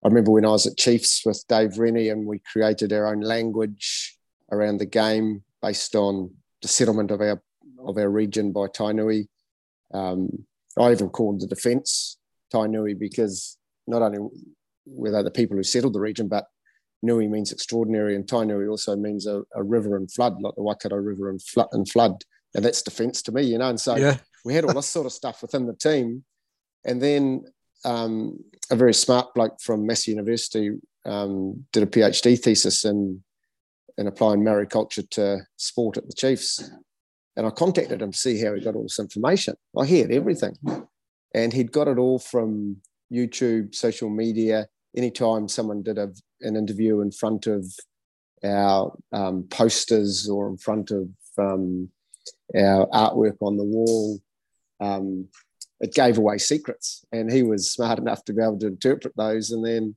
I 0.04 0.08
remember 0.08 0.30
when 0.30 0.44
I 0.46 0.50
was 0.50 0.66
at 0.66 0.78
Chiefs 0.78 1.22
with 1.26 1.44
Dave 1.49 1.78
Rennie 1.78 2.08
and 2.08 2.26
we 2.26 2.40
created 2.50 2.92
our 2.92 3.06
own 3.06 3.20
language 3.20 4.16
around 4.50 4.78
the 4.78 4.87
game 4.87 5.42
based 5.60 5.94
on 5.94 6.34
the 6.62 6.68
settlement 6.68 7.10
of 7.10 7.20
our 7.20 7.42
of 7.87 7.96
our 7.96 8.08
region 8.08 8.52
by 8.52 8.66
Tainui. 8.66 9.28
Um, 9.92 10.46
I 10.78 10.92
even 10.92 11.08
called 11.08 11.40
the 11.40 11.46
defence 11.46 12.18
Tainui 12.52 12.99
because 12.99 13.58
not 13.87 14.02
only 14.02 14.18
were 14.87 15.10
they 15.10 15.22
the 15.22 15.30
people 15.30 15.56
who 15.56 15.62
settled 15.62 15.94
the 15.94 16.00
region, 16.00 16.28
but 16.28 16.46
Nui 17.02 17.28
means 17.28 17.52
extraordinary, 17.52 18.14
and 18.14 18.26
Tainui 18.26 18.69
also 18.71 18.97
means 18.97 19.26
a, 19.26 19.42
a 19.54 19.62
river 19.62 19.97
and 19.97 20.11
flood, 20.11 20.40
like 20.40 20.54
the 20.54 20.62
Waikato 20.62 20.97
River 20.97 21.30
and, 21.30 21.42
flood, 21.42 21.69
and 21.73 21.88
flood. 21.88 22.23
And 22.54 22.64
that's 22.64 22.83
defence 22.83 23.23
to 23.23 23.33
me, 23.33 23.42
you 23.42 23.59
know. 23.59 23.71
And 23.71 23.80
so 23.80 23.97
yeah. 23.97 24.19
we 24.45 24.54
had 24.54 24.64
all 24.64 24.75
this 24.75 24.87
sort 24.87 25.07
of 25.07 25.12
stuff 25.12 25.42
within 25.42 25.66
the 25.66 25.75
team. 25.75 26.25
And 26.85 27.00
then 27.00 27.45
um, 27.85 28.38
a 28.71 28.76
very 28.76 28.95
smart 28.95 29.35
bloke 29.35 29.61
from 29.61 29.87
Massey 29.87 30.11
University 30.11 30.71
um, 31.07 31.64
did 31.73 31.83
a 31.83 31.87
PhD 31.87 32.38
thesis 32.38 32.85
in 32.85 33.23
and 33.99 34.09
applying 34.09 34.42
Maori 34.42 34.66
culture 34.66 35.02
to 35.02 35.40
sport 35.57 35.99
at 35.99 36.07
the 36.07 36.14
Chiefs. 36.14 36.71
And 37.37 37.47
I 37.47 37.50
contacted 37.50 38.00
him 38.00 38.12
to 38.12 38.19
see 38.19 38.42
how 38.42 38.54
he 38.54 38.61
got 38.62 38.75
all 38.75 38.85
this 38.85 38.99
information. 38.99 39.54
I 39.78 39.87
heard 39.87 40.11
everything. 40.11 40.57
And 41.35 41.52
he'd 41.52 41.71
got 41.71 41.87
it 41.87 41.99
all 41.99 42.19
from 42.19 42.78
YouTube, 43.12 43.75
social 43.75 44.09
media. 44.09 44.69
Anytime 44.97 45.49
someone 45.49 45.83
did 45.83 45.99
a, 45.99 46.11
an 46.42 46.56
interview 46.56 47.00
in 47.00 47.11
front 47.11 47.47
of 47.47 47.66
our 48.44 48.97
um, 49.12 49.44
posters 49.44 50.28
or 50.28 50.49
in 50.49 50.56
front 50.56 50.90
of 50.90 51.09
um, 51.38 51.88
our 52.54 52.87
artwork 52.88 53.37
on 53.40 53.56
the 53.56 53.64
wall, 53.64 54.20
um, 54.80 55.28
it 55.80 55.94
gave 55.94 56.18
away 56.18 56.38
secrets. 56.38 57.04
And 57.12 57.30
he 57.30 57.42
was 57.42 57.73
smart 57.73 57.99
enough 57.99 58.25
to 58.25 58.32
be 58.32 58.42
able 58.42 58.59
to 58.61 58.68
interpret 58.68 59.14
those 59.16 59.50
and 59.50 59.64
then 59.64 59.97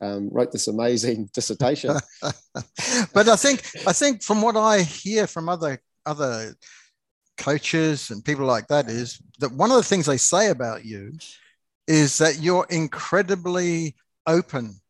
um, 0.00 0.28
wrote 0.30 0.52
this 0.52 0.68
amazing 0.68 1.30
dissertation. 1.34 1.96
but 2.22 3.28
I 3.28 3.36
think 3.36 3.64
I 3.86 3.92
think 3.92 4.22
from 4.22 4.42
what 4.42 4.56
I 4.56 4.82
hear 4.82 5.26
from 5.26 5.48
other 5.48 5.80
other 6.06 6.54
coaches 7.36 8.10
and 8.10 8.24
people 8.24 8.44
like 8.44 8.66
that 8.66 8.88
is 8.88 9.20
that 9.38 9.52
one 9.52 9.70
of 9.70 9.76
the 9.76 9.82
things 9.82 10.06
they 10.06 10.16
say 10.16 10.50
about 10.50 10.84
you 10.84 11.12
is 11.86 12.18
that 12.18 12.40
you're 12.40 12.66
incredibly 12.68 13.94
open 14.26 14.80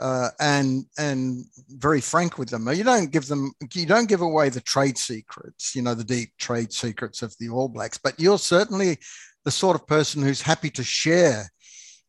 uh, 0.00 0.30
and 0.40 0.86
and 0.98 1.44
very 1.68 2.00
frank 2.00 2.38
with 2.38 2.48
them. 2.48 2.68
You 2.72 2.84
don't 2.84 3.12
give 3.12 3.26
them 3.26 3.52
you 3.74 3.86
don't 3.86 4.08
give 4.08 4.22
away 4.22 4.48
the 4.48 4.60
trade 4.60 4.98
secrets, 4.98 5.74
you 5.76 5.82
know, 5.82 5.94
the 5.94 6.04
deep 6.04 6.30
trade 6.38 6.72
secrets 6.72 7.22
of 7.22 7.34
the 7.38 7.48
All 7.48 7.68
Blacks, 7.68 7.98
but 7.98 8.18
you're 8.18 8.38
certainly 8.38 8.98
the 9.44 9.50
sort 9.50 9.76
of 9.76 9.86
person 9.86 10.22
who's 10.22 10.42
happy 10.42 10.70
to 10.70 10.82
share 10.82 11.50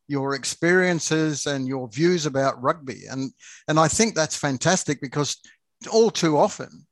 your 0.08 0.36
experiences 0.36 1.48
and 1.48 1.68
your 1.68 1.88
views 1.88 2.26
about 2.26 2.62
rugby. 2.62 3.04
And, 3.10 3.32
and 3.68 3.80
I 3.80 3.88
think 3.88 4.14
that's 4.14 4.36
fantastic 4.36 5.00
because 5.02 5.38
all 5.92 6.12
too 6.12 6.38
often, 6.38 6.86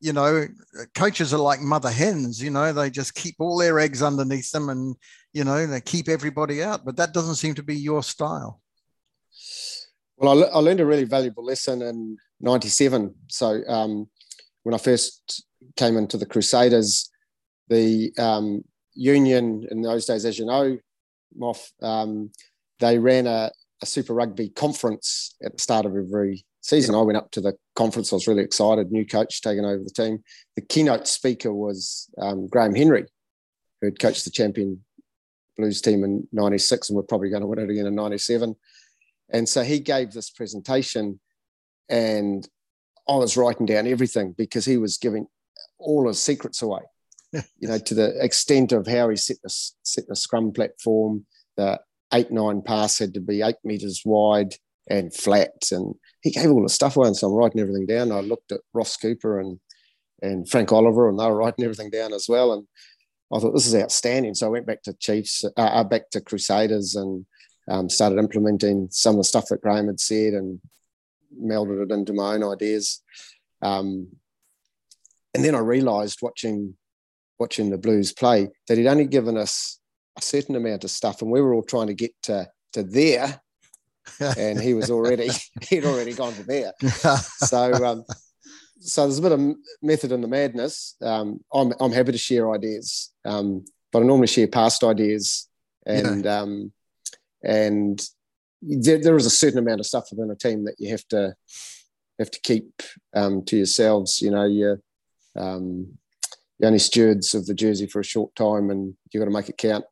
you 0.00 0.12
know, 0.12 0.46
coaches 0.94 1.32
are 1.32 1.38
like 1.38 1.60
mother 1.60 1.90
hens, 1.90 2.42
you 2.42 2.50
know, 2.50 2.72
they 2.72 2.90
just 2.90 3.14
keep 3.14 3.36
all 3.38 3.58
their 3.58 3.78
eggs 3.78 4.02
underneath 4.02 4.50
them 4.50 4.70
and, 4.70 4.96
you 5.32 5.44
know, 5.44 5.66
they 5.66 5.80
keep 5.80 6.08
everybody 6.08 6.62
out. 6.62 6.84
But 6.84 6.96
that 6.96 7.14
doesn't 7.14 7.36
seem 7.36 7.54
to 7.54 7.62
be 7.62 7.76
your 7.76 8.02
style. 8.02 8.60
Well, 10.18 10.44
I, 10.44 10.48
I 10.48 10.58
learned 10.58 10.80
a 10.80 10.86
really 10.86 11.04
valuable 11.04 11.44
lesson 11.44 11.80
in 11.80 12.16
97. 12.40 13.14
So 13.28 13.62
um, 13.68 14.08
when 14.64 14.74
I 14.74 14.78
first 14.78 15.44
came 15.76 15.96
into 15.96 16.16
the 16.16 16.26
Crusaders, 16.26 17.08
the 17.68 18.12
um, 18.18 18.64
union 18.94 19.66
in 19.70 19.82
those 19.82 20.06
days, 20.06 20.24
as 20.24 20.38
you 20.38 20.46
know, 20.46 20.76
Moff, 21.40 21.70
um, 21.82 22.30
they 22.80 22.98
ran 22.98 23.26
a, 23.28 23.50
a, 23.82 23.86
Super 23.86 24.12
Rugby 24.14 24.48
conference 24.48 25.36
at 25.44 25.52
the 25.52 25.62
start 25.62 25.86
of 25.86 25.94
every 25.94 26.44
season. 26.62 26.94
I 26.94 27.02
went 27.02 27.18
up 27.18 27.30
to 27.32 27.40
the 27.40 27.54
conference. 27.76 28.12
I 28.12 28.16
was 28.16 28.26
really 28.26 28.42
excited. 28.42 28.90
New 28.90 29.06
coach 29.06 29.40
taking 29.40 29.64
over 29.64 29.84
the 29.84 29.90
team. 29.90 30.24
The 30.56 30.62
keynote 30.62 31.06
speaker 31.06 31.52
was 31.52 32.10
um, 32.18 32.48
Graham 32.48 32.74
Henry, 32.74 33.04
who 33.80 33.88
had 33.88 34.00
coached 34.00 34.24
the 34.24 34.30
champion 34.30 34.82
Blues 35.56 35.80
team 35.80 36.04
in 36.04 36.26
'96, 36.32 36.88
and 36.88 36.96
we're 36.96 37.02
probably 37.02 37.30
going 37.30 37.42
to 37.42 37.46
win 37.46 37.58
it 37.58 37.70
again 37.70 37.86
in 37.86 37.94
'97. 37.94 38.54
And 39.30 39.48
so 39.48 39.62
he 39.62 39.80
gave 39.80 40.12
this 40.12 40.30
presentation, 40.30 41.20
and 41.88 42.48
I 43.08 43.16
was 43.16 43.36
writing 43.36 43.66
down 43.66 43.86
everything 43.86 44.34
because 44.36 44.64
he 44.64 44.76
was 44.78 44.98
giving 44.98 45.26
all 45.78 46.08
his 46.08 46.20
secrets 46.20 46.62
away. 46.62 46.80
you 47.32 47.68
know, 47.68 47.78
to 47.78 47.94
the 47.94 48.24
extent 48.24 48.72
of 48.72 48.86
how 48.86 49.08
he 49.08 49.16
set 49.16 49.36
the 49.42 49.50
set 49.82 50.08
the 50.08 50.16
scrum 50.16 50.52
platform, 50.52 51.26
the 51.56 51.78
eight 52.14 52.30
nine 52.30 52.62
pass 52.62 52.98
had 52.98 53.14
to 53.14 53.20
be 53.20 53.42
eight 53.42 53.56
meters 53.64 54.02
wide 54.04 54.54
and 54.88 55.14
flat, 55.14 55.68
and 55.70 55.94
he 56.22 56.30
gave 56.30 56.50
all 56.50 56.62
the 56.62 56.68
stuff 56.68 56.96
away. 56.96 57.08
And 57.08 57.16
so 57.16 57.28
I'm 57.28 57.34
writing 57.34 57.60
everything 57.60 57.86
down. 57.86 58.12
I 58.12 58.20
looked 58.20 58.52
at 58.52 58.60
Ross 58.72 58.96
Cooper 58.96 59.40
and 59.40 59.60
and 60.22 60.48
Frank 60.48 60.72
Oliver, 60.72 61.08
and 61.08 61.18
they 61.18 61.26
were 61.26 61.36
writing 61.36 61.64
everything 61.64 61.90
down 61.90 62.12
as 62.12 62.26
well. 62.28 62.52
And 62.52 62.66
I 63.32 63.38
thought 63.38 63.52
this 63.52 63.66
is 63.66 63.74
outstanding. 63.74 64.34
So 64.34 64.46
I 64.46 64.50
went 64.50 64.66
back 64.66 64.82
to 64.84 64.94
Chiefs, 64.94 65.44
uh, 65.44 65.60
uh, 65.60 65.84
back 65.84 66.10
to 66.10 66.20
Crusaders, 66.20 66.94
and 66.94 67.26
um, 67.68 67.88
started 67.88 68.18
implementing 68.18 68.88
some 68.90 69.14
of 69.14 69.18
the 69.18 69.24
stuff 69.24 69.46
that 69.48 69.60
Graham 69.60 69.86
had 69.86 70.00
said 70.00 70.34
and 70.34 70.60
melded 71.40 71.82
it 71.82 71.92
into 71.92 72.12
my 72.12 72.34
own 72.34 72.44
ideas. 72.44 73.02
Um, 73.62 74.08
and 75.34 75.44
then 75.44 75.54
I 75.54 75.58
realised 75.58 76.20
watching 76.22 76.74
watching 77.38 77.70
the 77.70 77.78
Blues 77.78 78.12
play 78.12 78.48
that 78.66 78.78
he'd 78.78 78.88
only 78.88 79.06
given 79.06 79.36
us 79.36 79.78
a 80.16 80.22
certain 80.22 80.56
amount 80.56 80.84
of 80.84 80.90
stuff, 80.90 81.22
and 81.22 81.30
we 81.30 81.40
were 81.40 81.54
all 81.54 81.62
trying 81.62 81.86
to 81.88 81.94
get 81.94 82.12
to 82.22 82.48
to 82.72 82.82
there, 82.82 83.40
and 84.20 84.60
he 84.60 84.74
was 84.74 84.90
already 84.90 85.28
he'd 85.62 85.84
already 85.84 86.14
gone 86.14 86.34
to 86.34 86.42
there. 86.44 86.72
So. 87.46 87.72
Um, 87.84 88.04
so 88.80 89.02
there's 89.02 89.18
a 89.18 89.22
bit 89.22 89.32
of 89.32 89.40
method 89.82 90.12
in 90.12 90.20
the 90.20 90.28
madness. 90.28 90.94
Um, 91.02 91.40
I'm 91.52 91.72
I'm 91.80 91.90
happy 91.90 92.12
to 92.12 92.18
share 92.18 92.52
ideas, 92.52 93.12
um, 93.24 93.64
but 93.92 94.02
I 94.02 94.06
normally 94.06 94.28
share 94.28 94.46
past 94.46 94.84
ideas, 94.84 95.48
and 95.84 96.24
yeah. 96.24 96.40
um, 96.40 96.72
and 97.42 98.04
there, 98.62 99.00
there 99.00 99.16
is 99.16 99.26
a 99.26 99.30
certain 99.30 99.58
amount 99.58 99.80
of 99.80 99.86
stuff 99.86 100.08
within 100.10 100.30
a 100.30 100.36
team 100.36 100.64
that 100.64 100.76
you 100.78 100.90
have 100.90 101.06
to 101.08 101.34
have 102.18 102.30
to 102.30 102.40
keep 102.40 102.82
um, 103.14 103.44
to 103.44 103.56
yourselves. 103.56 104.20
You 104.20 104.30
know, 104.30 104.44
you 104.44 104.78
um, 105.36 105.98
you're 106.58 106.66
only 106.66 106.78
stewards 106.78 107.34
of 107.34 107.46
the 107.46 107.54
jersey 107.54 107.86
for 107.86 108.00
a 108.00 108.04
short 108.04 108.34
time 108.34 108.70
and 108.70 108.94
you've 109.10 109.20
got 109.20 109.26
to 109.26 109.30
make 109.30 109.48
it 109.48 109.58
count. 109.58 109.84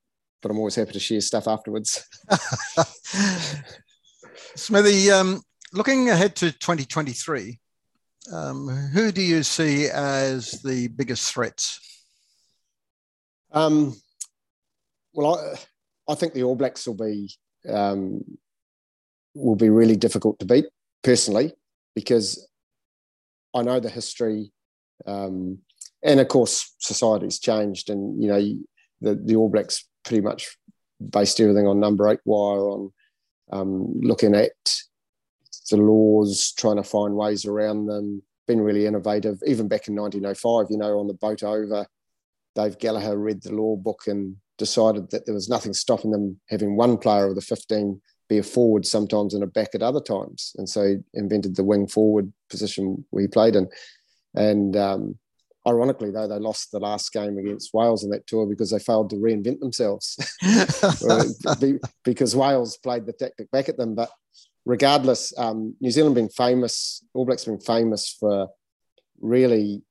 But 0.42 0.50
I'm 0.50 0.58
always 0.58 0.74
happy 0.74 0.92
to 0.92 1.00
share 1.00 1.20
stuff 1.20 1.48
afterwards. 1.48 2.04
Smithy, 4.54 5.10
um, 5.10 5.42
looking 5.72 6.10
ahead 6.10 6.36
to 6.36 6.52
2023, 6.52 7.58
um, 8.32 8.68
who 8.68 9.12
do 9.12 9.22
you 9.22 9.42
see 9.42 9.88
as 9.88 10.60
the 10.62 10.88
biggest 10.88 11.32
threats? 11.32 11.80
Um, 13.52 13.94
well, 15.14 15.38
I, 15.38 15.54
I 16.08 16.14
think 16.14 16.34
the 16.34 16.42
All 16.44 16.56
Blacks 16.56 16.86
will 16.86 16.94
be 16.94 17.30
um, 17.68 18.22
will 19.34 19.56
be 19.56 19.70
really 19.70 19.96
difficult 19.96 20.38
to 20.38 20.46
beat 20.46 20.66
personally 21.02 21.52
because 21.94 22.48
I 23.54 23.62
know 23.62 23.80
the 23.80 23.90
history. 23.90 24.52
Um, 25.06 25.58
and 26.02 26.20
of 26.20 26.28
course 26.28 26.74
society's 26.78 27.38
changed 27.38 27.90
and 27.90 28.22
you 28.22 28.28
know 28.28 28.40
the, 29.00 29.20
the 29.24 29.36
all 29.36 29.48
blacks 29.48 29.86
pretty 30.04 30.22
much 30.22 30.56
based 31.10 31.40
everything 31.40 31.66
on 31.66 31.80
number 31.80 32.08
eight 32.08 32.20
wire 32.24 32.68
on 32.70 32.92
um, 33.52 34.00
looking 34.00 34.34
at 34.34 34.52
the 35.70 35.76
laws 35.76 36.52
trying 36.56 36.76
to 36.76 36.82
find 36.82 37.14
ways 37.14 37.44
around 37.44 37.86
them 37.86 38.22
been 38.46 38.60
really 38.60 38.86
innovative 38.86 39.38
even 39.46 39.68
back 39.68 39.88
in 39.88 39.96
1905 39.96 40.70
you 40.70 40.78
know 40.78 40.98
on 40.98 41.08
the 41.08 41.14
boat 41.14 41.42
over 41.42 41.86
dave 42.54 42.78
gallagher 42.78 43.18
read 43.18 43.42
the 43.42 43.52
law 43.52 43.76
book 43.76 44.04
and 44.06 44.36
decided 44.58 45.10
that 45.10 45.26
there 45.26 45.34
was 45.34 45.48
nothing 45.48 45.72
stopping 45.72 46.10
them 46.10 46.40
having 46.48 46.76
one 46.76 46.96
player 46.96 47.28
of 47.28 47.34
the 47.34 47.40
15 47.40 48.00
be 48.28 48.38
a 48.38 48.42
forward 48.42 48.84
sometimes 48.84 49.34
and 49.34 49.44
a 49.44 49.46
back 49.46 49.74
at 49.74 49.82
other 49.82 50.00
times. 50.00 50.52
And 50.56 50.68
so 50.68 50.84
he 50.84 50.96
invented 51.14 51.54
the 51.54 51.64
wing 51.64 51.86
forward 51.86 52.32
position 52.50 53.04
we 53.12 53.28
played 53.28 53.54
in. 53.54 53.68
And 54.34 54.76
um, 54.76 55.18
Ironically, 55.66 56.12
though, 56.12 56.28
they 56.28 56.38
lost 56.38 56.70
the 56.70 56.78
last 56.78 57.12
game 57.12 57.38
against 57.38 57.74
Wales 57.74 58.04
in 58.04 58.10
that 58.10 58.26
tour 58.28 58.46
because 58.46 58.70
they 58.70 58.78
failed 58.78 59.10
to 59.10 59.16
reinvent 59.16 59.58
themselves. 59.58 60.16
Because 62.04 62.36
Wales 62.36 62.76
played 62.76 63.04
the 63.04 63.12
tactic 63.12 63.50
back 63.50 63.68
at 63.68 63.76
them. 63.76 63.96
But 63.96 64.10
regardless, 64.64 65.36
um, 65.36 65.74
New 65.80 65.90
Zealand 65.90 66.14
being 66.14 66.28
famous, 66.28 67.04
All 67.14 67.24
Blacks 67.26 67.46
being 67.46 67.58
famous 67.58 68.16
for 68.20 68.48
really 69.20 69.82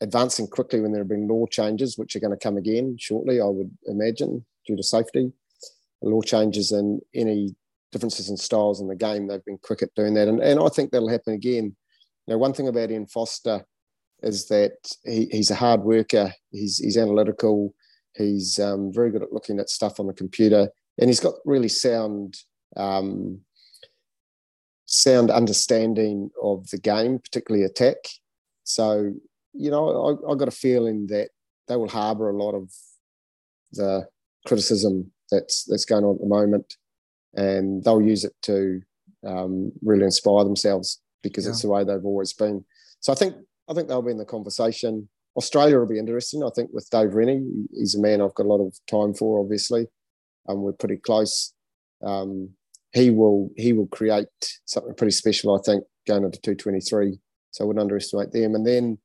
advancing 0.00 0.46
quickly 0.46 0.80
when 0.80 0.92
there 0.92 1.00
have 1.00 1.08
been 1.08 1.28
law 1.28 1.46
changes, 1.46 1.96
which 1.96 2.14
are 2.14 2.20
going 2.20 2.36
to 2.36 2.42
come 2.42 2.56
again 2.56 2.96
shortly, 2.98 3.40
I 3.40 3.46
would 3.46 3.70
imagine, 3.86 4.44
due 4.66 4.76
to 4.76 4.82
safety. 4.82 5.32
Law 6.02 6.20
changes 6.20 6.72
and 6.72 7.00
any 7.14 7.54
differences 7.92 8.28
in 8.28 8.36
styles 8.36 8.80
in 8.80 8.88
the 8.88 8.96
game, 8.96 9.26
they've 9.26 9.44
been 9.44 9.58
quick 9.58 9.82
at 9.82 9.94
doing 9.94 10.14
that. 10.14 10.28
And, 10.28 10.40
and 10.40 10.60
I 10.60 10.68
think 10.68 10.90
that'll 10.90 11.08
happen 11.08 11.32
again. 11.32 11.76
Now, 12.26 12.38
one 12.38 12.52
thing 12.52 12.68
about 12.68 12.90
Ian 12.90 13.06
Foster 13.06 13.64
is 14.22 14.48
that 14.48 14.76
he, 15.04 15.26
he's 15.30 15.50
a 15.50 15.54
hard 15.54 15.82
worker. 15.82 16.32
He's 16.50 16.78
he's 16.78 16.96
analytical. 16.96 17.74
He's 18.16 18.58
um, 18.58 18.92
very 18.92 19.10
good 19.10 19.22
at 19.22 19.32
looking 19.32 19.60
at 19.60 19.68
stuff 19.70 20.00
on 20.00 20.06
the 20.06 20.12
computer, 20.12 20.68
and 20.98 21.08
he's 21.08 21.20
got 21.20 21.34
really 21.44 21.68
sound 21.68 22.36
um, 22.76 23.40
sound 24.86 25.30
understanding 25.30 26.30
of 26.42 26.68
the 26.70 26.78
game, 26.78 27.18
particularly 27.18 27.64
attack. 27.64 27.96
So 28.64 29.12
you 29.54 29.70
know, 29.70 30.18
I, 30.28 30.32
I 30.32 30.34
got 30.36 30.48
a 30.48 30.52
feeling 30.52 31.06
that 31.08 31.30
they 31.68 31.76
will 31.76 31.88
harbour 31.88 32.30
a 32.30 32.36
lot 32.36 32.54
of 32.54 32.70
the 33.72 34.06
criticism 34.46 35.10
that's 35.30 35.64
that's 35.64 35.84
going 35.84 36.04
on 36.04 36.16
at 36.16 36.20
the 36.20 36.26
moment, 36.26 36.74
and 37.34 37.82
they'll 37.84 38.02
use 38.02 38.24
it 38.24 38.34
to 38.42 38.80
um, 39.26 39.72
really 39.82 40.04
inspire 40.04 40.44
themselves 40.44 41.00
because 41.22 41.44
yeah. 41.44 41.50
it's 41.50 41.62
the 41.62 41.68
way 41.68 41.84
they've 41.84 42.04
always 42.04 42.32
been. 42.32 42.64
So 43.00 43.12
I 43.12 43.16
think 43.16 43.34
I 43.68 43.74
think 43.74 43.88
they'll 43.88 44.02
be 44.02 44.10
in 44.10 44.18
the 44.18 44.24
conversation. 44.24 45.08
Australia 45.36 45.78
will 45.78 45.88
be 45.88 45.98
interesting. 45.98 46.44
I 46.44 46.50
think 46.54 46.70
with 46.72 46.88
Dave 46.90 47.14
Rennie, 47.14 47.42
he's 47.72 47.96
a 47.96 48.00
man 48.00 48.20
I've 48.20 48.34
got 48.34 48.46
a 48.46 48.48
lot 48.48 48.64
of 48.64 48.76
time 48.86 49.14
for. 49.14 49.40
Obviously, 49.40 49.86
and 50.46 50.58
um, 50.58 50.62
we're 50.62 50.72
pretty 50.72 50.96
close. 50.96 51.52
Um, 52.02 52.50
he 52.92 53.10
will 53.10 53.50
he 53.56 53.72
will 53.72 53.88
create 53.88 54.28
something 54.66 54.94
pretty 54.94 55.12
special. 55.12 55.58
I 55.58 55.62
think 55.62 55.84
going 56.06 56.24
into 56.24 56.40
two 56.40 56.54
twenty 56.54 56.80
three. 56.80 57.18
so 57.50 57.64
I 57.64 57.66
wouldn't 57.66 57.82
underestimate 57.82 58.32
them. 58.32 58.54
And 58.54 58.66
then 58.66 58.98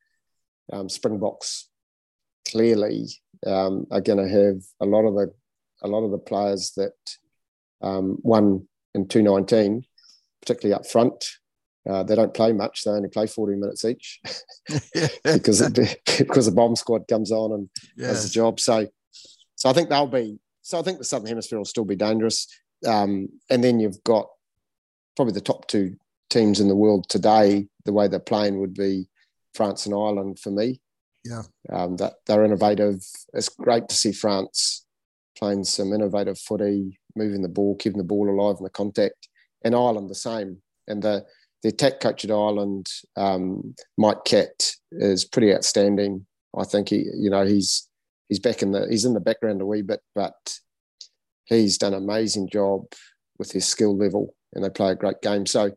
um, 0.72 0.90
Springboks 0.90 1.70
clearly 2.48 3.08
um, 3.46 3.86
are 3.92 4.02
going 4.02 4.18
to 4.18 4.30
have 4.30 4.62
a 4.82 4.86
lot 4.86 5.06
of 5.06 5.16
the 5.16 5.34
a 5.82 5.88
lot 5.88 6.04
of 6.04 6.12
the 6.12 6.18
players 6.18 6.72
that 6.76 6.94
um, 7.82 8.18
won 8.22 8.68
in 8.94 9.08
2019, 9.08 9.86
particularly 10.42 10.74
up 10.74 10.86
front. 10.86 11.24
Uh, 11.90 12.04
they 12.04 12.16
don't 12.16 12.34
play 12.34 12.52
much; 12.52 12.84
they 12.84 12.92
only 12.92 13.10
play 13.10 13.26
40 13.26 13.56
minutes 13.56 13.86
each 13.86 14.20
because 15.24 15.62
it, 15.62 16.00
because 16.18 16.46
the 16.46 16.52
bomb 16.52 16.76
squad 16.76 17.08
comes 17.08 17.32
on 17.32 17.54
and 17.54 17.70
yes. 17.96 18.12
does 18.12 18.24
the 18.24 18.30
job. 18.30 18.60
So, 18.60 18.88
so 19.56 19.70
I 19.70 19.74
think 19.74 19.90
they'll 19.90 20.08
be. 20.08 20.38
So 20.62 20.78
I 20.78 20.84
think 20.84 20.98
the 20.98 21.06
Southern 21.06 21.28
Hemisphere 21.30 21.58
will 21.58 21.66
still 21.66 21.86
be 21.86 21.96
dangerous. 21.96 22.48
Um, 22.86 23.30
and 23.50 23.64
then 23.64 23.80
you've 23.80 24.04
got 24.04 24.28
probably 25.16 25.34
the 25.34 25.42
top 25.42 25.68
two 25.68 25.96
teams 26.30 26.60
in 26.60 26.68
the 26.68 26.76
world 26.76 27.10
today. 27.10 27.68
The 27.86 27.94
way 27.94 28.08
they're 28.08 28.20
playing 28.20 28.60
would 28.60 28.74
be 28.74 29.08
France 29.54 29.86
and 29.86 29.96
Ireland 29.96 30.40
for 30.40 30.52
me. 30.52 30.82
Yeah, 31.26 31.44
um, 31.72 31.98
that 31.98 32.14
they're 32.26 32.46
innovative. 32.46 33.06
It's 33.34 33.50
great 33.50 33.90
to 33.90 33.96
see 33.96 34.12
France 34.12 34.86
playing 35.38 35.64
some 35.64 35.94
innovative 35.94 36.40
footy, 36.40 37.00
moving 37.16 37.42
the 37.42 37.50
ball, 37.50 37.76
keeping 37.76 37.98
the 37.98 38.04
ball 38.04 38.30
alive 38.30 38.58
in 38.60 38.64
the 38.64 38.70
contact, 38.70 39.28
and 39.64 39.76
Ireland 39.76 40.10
the 40.10 40.16
same. 40.16 40.62
And 40.88 41.02
the 41.02 41.26
the 41.62 41.70
attack 41.70 42.00
coach 42.00 42.24
at 42.24 42.32
Ireland, 42.32 42.88
um, 43.18 43.76
Mike 43.98 44.24
Catt, 44.26 44.72
is 44.92 45.26
pretty 45.26 45.54
outstanding. 45.54 46.26
I 46.58 46.64
think 46.64 46.90
he, 46.90 47.06
you 47.16 47.30
know, 47.30 47.46
he's 47.46 47.88
he's 48.28 48.40
back 48.40 48.62
in 48.62 48.72
the 48.72 48.88
he's 48.90 49.06
in 49.06 49.14
the 49.14 49.20
background 49.20 49.62
a 49.62 49.66
wee 49.66 49.82
bit, 49.82 50.02
but 50.16 50.60
he's 51.46 51.78
done 51.78 51.94
an 51.94 52.04
amazing 52.04 52.50
job 52.50 52.86
with 53.38 53.52
his 53.52 53.68
skill 53.68 53.98
level, 53.98 54.36
and 54.54 54.64
they 54.64 54.70
play 54.70 54.92
a 54.92 54.96
great 54.96 55.22
game. 55.22 55.46
So 55.46 55.72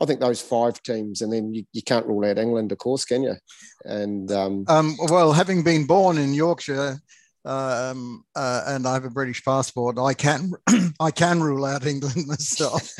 I 0.00 0.06
think 0.06 0.20
those 0.20 0.40
five 0.40 0.82
teams, 0.82 1.22
and 1.22 1.32
then 1.32 1.54
you, 1.54 1.64
you 1.72 1.82
can't 1.82 2.06
rule 2.06 2.28
out 2.28 2.38
England, 2.38 2.72
of 2.72 2.78
course, 2.78 3.04
can 3.04 3.22
you? 3.22 3.36
And 3.84 4.30
um, 4.32 4.64
um, 4.68 4.96
well, 5.08 5.32
having 5.32 5.62
been 5.62 5.86
born 5.86 6.18
in 6.18 6.34
Yorkshire, 6.34 6.98
um, 7.44 8.24
uh, 8.34 8.64
and 8.66 8.86
I 8.86 8.94
have 8.94 9.04
a 9.04 9.10
British 9.10 9.44
passport, 9.44 9.98
I 9.98 10.14
can 10.14 10.52
I 11.00 11.10
can 11.10 11.40
rule 11.40 11.64
out 11.64 11.86
England 11.86 12.26
myself. 12.26 12.90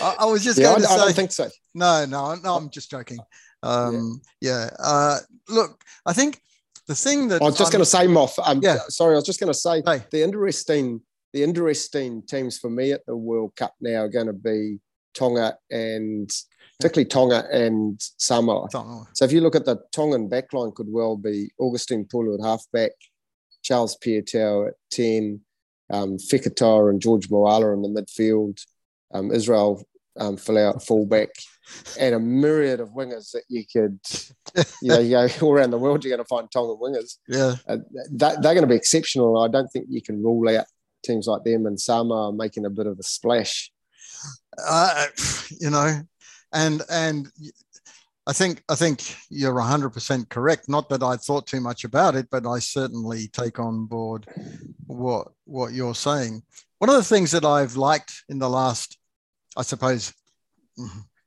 I, 0.00 0.16
I, 0.20 0.24
was 0.24 0.42
just 0.42 0.58
yeah, 0.58 0.66
going 0.66 0.78
I, 0.78 0.80
to 0.80 0.86
say, 0.86 0.94
I 0.94 0.96
don't 0.96 1.14
think 1.14 1.32
so. 1.32 1.48
No, 1.74 2.04
no, 2.06 2.34
no. 2.34 2.56
I'm 2.56 2.70
just 2.70 2.90
joking. 2.90 3.18
Um, 3.62 4.20
yeah. 4.40 4.70
yeah. 4.70 4.70
Uh, 4.78 5.18
look, 5.48 5.82
I 6.06 6.12
think 6.12 6.40
the 6.86 6.94
thing 6.94 7.28
that 7.28 7.40
I 7.40 7.44
was 7.44 7.58
just 7.58 7.72
going 7.72 7.82
to 7.82 7.90
say, 7.90 8.06
Moff. 8.06 8.38
Um, 8.44 8.60
yeah. 8.62 8.78
Sorry, 8.88 9.14
I 9.14 9.16
was 9.16 9.26
just 9.26 9.40
going 9.40 9.52
to 9.52 9.58
say 9.58 9.82
hey. 9.86 10.02
the 10.10 10.22
interesting 10.22 11.02
the 11.32 11.44
interesting 11.44 12.22
teams 12.22 12.58
for 12.58 12.70
me 12.70 12.92
at 12.92 13.06
the 13.06 13.16
World 13.16 13.54
Cup 13.54 13.74
now 13.80 14.02
are 14.02 14.08
going 14.08 14.26
to 14.26 14.32
be 14.32 14.80
Tonga 15.14 15.56
and 15.70 16.30
particularly 16.78 17.08
Tonga 17.08 17.46
and 17.52 18.00
Samoa. 18.16 18.68
Tonga. 18.70 19.06
So 19.12 19.24
if 19.24 19.32
you 19.32 19.40
look 19.40 19.54
at 19.54 19.66
the 19.66 19.78
Tongan 19.92 20.28
backline, 20.28 20.74
could 20.74 20.88
well 20.88 21.16
be 21.16 21.50
Augustine 21.58 22.06
Pulu 22.06 22.38
at 22.38 22.44
halfback, 22.44 22.92
Charles 23.62 23.96
Piutau 23.98 24.68
at 24.68 24.74
10, 24.90 25.40
um, 25.92 26.16
Fekitoa 26.16 26.90
and 26.90 27.00
George 27.00 27.28
Moala 27.28 27.74
in 27.74 27.82
the 27.82 28.00
midfield, 28.00 28.64
um, 29.12 29.30
Israel 29.30 29.82
um, 30.18 30.36
Folau 30.36 30.76
at 30.76 30.82
fullback, 30.82 31.30
and 31.98 32.14
a 32.14 32.20
myriad 32.20 32.80
of 32.80 32.90
wingers 32.90 33.32
that 33.32 33.44
you 33.48 33.64
could, 33.70 34.00
you 34.82 34.88
know, 34.88 35.00
you 35.00 35.10
go 35.10 35.28
all 35.46 35.52
around 35.52 35.70
the 35.70 35.78
world, 35.78 36.04
you're 36.04 36.16
going 36.16 36.24
to 36.24 36.28
find 36.28 36.50
Tongan 36.50 36.78
wingers. 36.80 37.18
Yeah. 37.28 37.56
Uh, 37.68 37.78
that, 38.12 38.42
they're 38.42 38.54
going 38.54 38.62
to 38.62 38.66
be 38.66 38.76
exceptional. 38.76 39.38
I 39.38 39.48
don't 39.48 39.68
think 39.68 39.86
you 39.88 40.02
can 40.02 40.22
rule 40.22 40.48
out 40.56 40.66
teams 41.04 41.26
like 41.26 41.44
them 41.44 41.66
and 41.66 41.80
Samoa 41.80 42.32
making 42.32 42.64
a 42.64 42.70
bit 42.70 42.86
of 42.86 42.98
a 42.98 43.02
splash 43.02 43.70
uh, 44.64 45.06
you 45.60 45.70
know, 45.70 46.00
and 46.52 46.82
and 46.90 47.28
I 48.26 48.32
think 48.32 48.62
I 48.68 48.74
think 48.74 49.16
you're 49.28 49.54
100% 49.54 50.28
correct. 50.28 50.68
Not 50.68 50.88
that 50.90 51.02
I 51.02 51.16
thought 51.16 51.46
too 51.46 51.60
much 51.60 51.84
about 51.84 52.14
it, 52.14 52.28
but 52.30 52.46
I 52.46 52.58
certainly 52.58 53.28
take 53.28 53.58
on 53.58 53.86
board 53.86 54.26
what 54.86 55.28
what 55.44 55.72
you're 55.72 55.94
saying. 55.94 56.42
One 56.78 56.90
of 56.90 56.96
the 56.96 57.04
things 57.04 57.30
that 57.32 57.44
I've 57.44 57.76
liked 57.76 58.24
in 58.28 58.38
the 58.38 58.48
last, 58.48 58.98
I 59.56 59.62
suppose, 59.62 60.12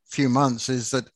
few 0.06 0.30
months 0.30 0.70
is 0.70 0.92
that 0.92 1.10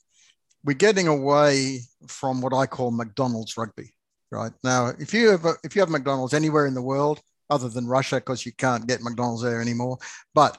we're 0.63 0.73
getting 0.73 1.07
away 1.07 1.79
from 2.07 2.41
what 2.41 2.53
I 2.53 2.65
call 2.65 2.91
McDonald's 2.91 3.55
rugby. 3.57 3.93
Right 4.29 4.51
now, 4.63 4.91
if 4.99 5.13
you 5.13 5.29
have 5.29 5.45
a, 5.45 5.53
if 5.63 5.75
you 5.75 5.81
have 5.81 5.89
McDonald's 5.89 6.33
anywhere 6.33 6.65
in 6.65 6.73
the 6.73 6.81
world, 6.81 7.21
other 7.49 7.69
than 7.69 7.87
Russia, 7.87 8.17
because 8.17 8.45
you 8.45 8.51
can't 8.51 8.87
get 8.87 9.01
McDonald's 9.01 9.43
there 9.43 9.61
anymore, 9.61 9.97
but 10.33 10.57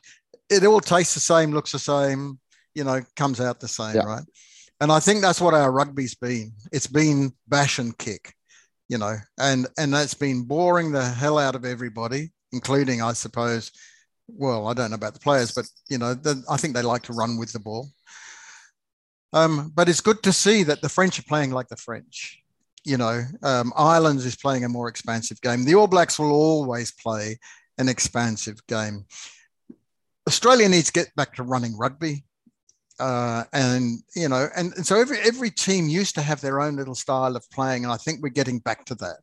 it 0.51 0.65
all 0.65 0.81
tastes 0.81 1.15
the 1.15 1.21
same, 1.21 1.53
looks 1.53 1.73
the 1.73 1.79
same, 1.79 2.39
you 2.75 2.85
know, 2.85 3.03
comes 3.17 3.41
out 3.41 3.61
the 3.61 3.69
same, 3.69 3.97
yeah. 3.97 4.05
right? 4.05 4.25
And 4.81 4.93
I 4.93 5.01
think 5.01 5.23
that's 5.23 5.41
what 5.41 5.55
our 5.55 5.71
rugby's 5.73 6.15
been. 6.15 6.53
It's 6.73 6.87
been 6.87 7.33
bash 7.49 7.79
and 7.79 7.97
kick, 7.99 8.35
you 8.89 8.99
know, 8.99 9.17
and 9.39 9.67
and 9.77 9.93
that's 9.93 10.15
been 10.15 10.45
boring 10.45 10.93
the 10.93 11.05
hell 11.05 11.39
out 11.39 11.57
of 11.57 11.65
everybody, 11.65 12.31
including, 12.53 13.03
I 13.03 13.13
suppose, 13.13 13.73
well, 14.29 14.69
I 14.69 14.75
don't 14.75 14.91
know 14.91 14.97
about 14.97 15.15
the 15.15 15.21
players, 15.21 15.53
but 15.53 15.69
you 15.89 15.99
know, 15.99 16.15
the, 16.15 16.43
I 16.49 16.57
think 16.57 16.75
they 16.75 16.83
like 16.83 17.03
to 17.05 17.13
run 17.13 17.39
with 17.39 17.53
the 17.53 17.59
ball. 17.59 17.89
Um, 19.33 19.73
but 19.75 19.89
it's 19.89 20.01
good 20.01 20.23
to 20.23 20.33
see 20.33 20.63
that 20.63 20.81
the 20.81 20.89
French 20.89 21.19
are 21.19 21.25
playing 21.25 21.51
like 21.51 21.69
the 21.69 21.77
French. 21.77 22.41
You 22.85 22.97
know, 22.97 23.23
um, 23.43 23.73
Ireland 23.77 24.21
is 24.21 24.37
playing 24.37 24.65
a 24.65 24.69
more 24.69 24.89
expansive 24.89 25.41
game. 25.43 25.65
The 25.65 25.75
All 25.75 25.87
Blacks 25.87 26.19
will 26.19 26.33
always 26.33 26.93
play 26.93 27.39
an 27.77 27.89
expansive 27.89 28.65
game. 28.67 29.05
Australia 30.29 30.69
needs 30.69 30.89
to 30.89 30.93
get 30.93 31.17
back 31.17 31.35
to 31.35 31.43
running 31.43 31.77
rugby. 31.77 32.25
Uh, 33.01 33.45
and 33.55 34.01
you 34.15 34.29
know, 34.29 34.49
and, 34.55 34.75
and 34.75 34.87
so 34.87 35.01
every 35.01 35.19
every 35.21 35.51
team 35.51 35.89
used 35.89 36.15
to 36.17 36.21
have 36.21 36.41
their 36.41 36.61
own 36.61 36.77
little 36.77 36.95
style 36.95 37.35
of 37.35 37.51
playing, 37.51 37.85
and 37.85 37.93
I 37.93 37.97
think 37.97 38.21
we're 38.21 38.29
getting 38.29 38.59
back 38.59 38.85
to 38.87 38.95
that. 38.97 39.21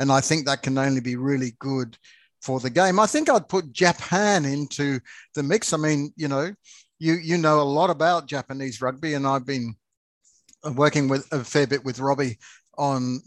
And 0.00 0.10
I 0.10 0.20
think 0.20 0.46
that 0.46 0.62
can 0.62 0.76
only 0.76 1.00
be 1.00 1.14
really 1.16 1.52
good 1.60 1.96
for 2.42 2.58
the 2.58 2.70
game. 2.70 2.98
I 2.98 3.06
think 3.06 3.28
I'd 3.28 3.48
put 3.48 3.72
Japan 3.72 4.44
into 4.44 4.98
the 5.34 5.42
mix. 5.42 5.72
I 5.72 5.76
mean, 5.76 6.12
you 6.16 6.26
know, 6.28 6.52
you 6.98 7.14
you 7.14 7.38
know 7.38 7.60
a 7.60 7.72
lot 7.78 7.90
about 7.90 8.26
Japanese 8.26 8.82
rugby, 8.82 9.14
and 9.14 9.26
I've 9.26 9.46
been 9.46 9.76
working 10.74 11.06
with 11.06 11.30
a 11.30 11.44
fair 11.44 11.66
bit 11.68 11.84
with 11.84 12.00
Robbie 12.00 12.38
on 12.76 13.20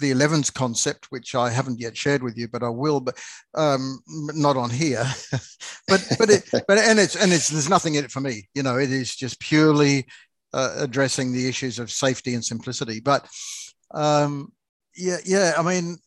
the 0.00 0.12
11s 0.12 0.52
concept, 0.52 1.06
which 1.10 1.34
I 1.34 1.50
haven't 1.50 1.80
yet 1.80 1.96
shared 1.96 2.22
with 2.22 2.36
you, 2.36 2.48
but 2.48 2.62
I 2.62 2.68
will, 2.68 3.00
but 3.00 3.18
um, 3.54 4.00
not 4.06 4.56
on 4.56 4.70
here. 4.70 5.04
but 5.88 6.06
but 6.18 6.30
it, 6.30 6.48
but 6.68 6.78
and 6.78 6.98
it's 6.98 7.16
and 7.16 7.32
it's 7.32 7.48
there's 7.48 7.68
nothing 7.68 7.94
in 7.94 8.04
it 8.04 8.10
for 8.10 8.20
me. 8.20 8.48
You 8.54 8.62
know, 8.62 8.78
it 8.78 8.90
is 8.90 9.14
just 9.14 9.40
purely 9.40 10.06
uh, 10.52 10.76
addressing 10.78 11.32
the 11.32 11.48
issues 11.48 11.78
of 11.78 11.90
safety 11.90 12.34
and 12.34 12.44
simplicity. 12.44 13.00
But 13.00 13.28
um, 13.92 14.52
yeah, 14.96 15.18
yeah, 15.24 15.54
I 15.56 15.62
mean, 15.62 15.98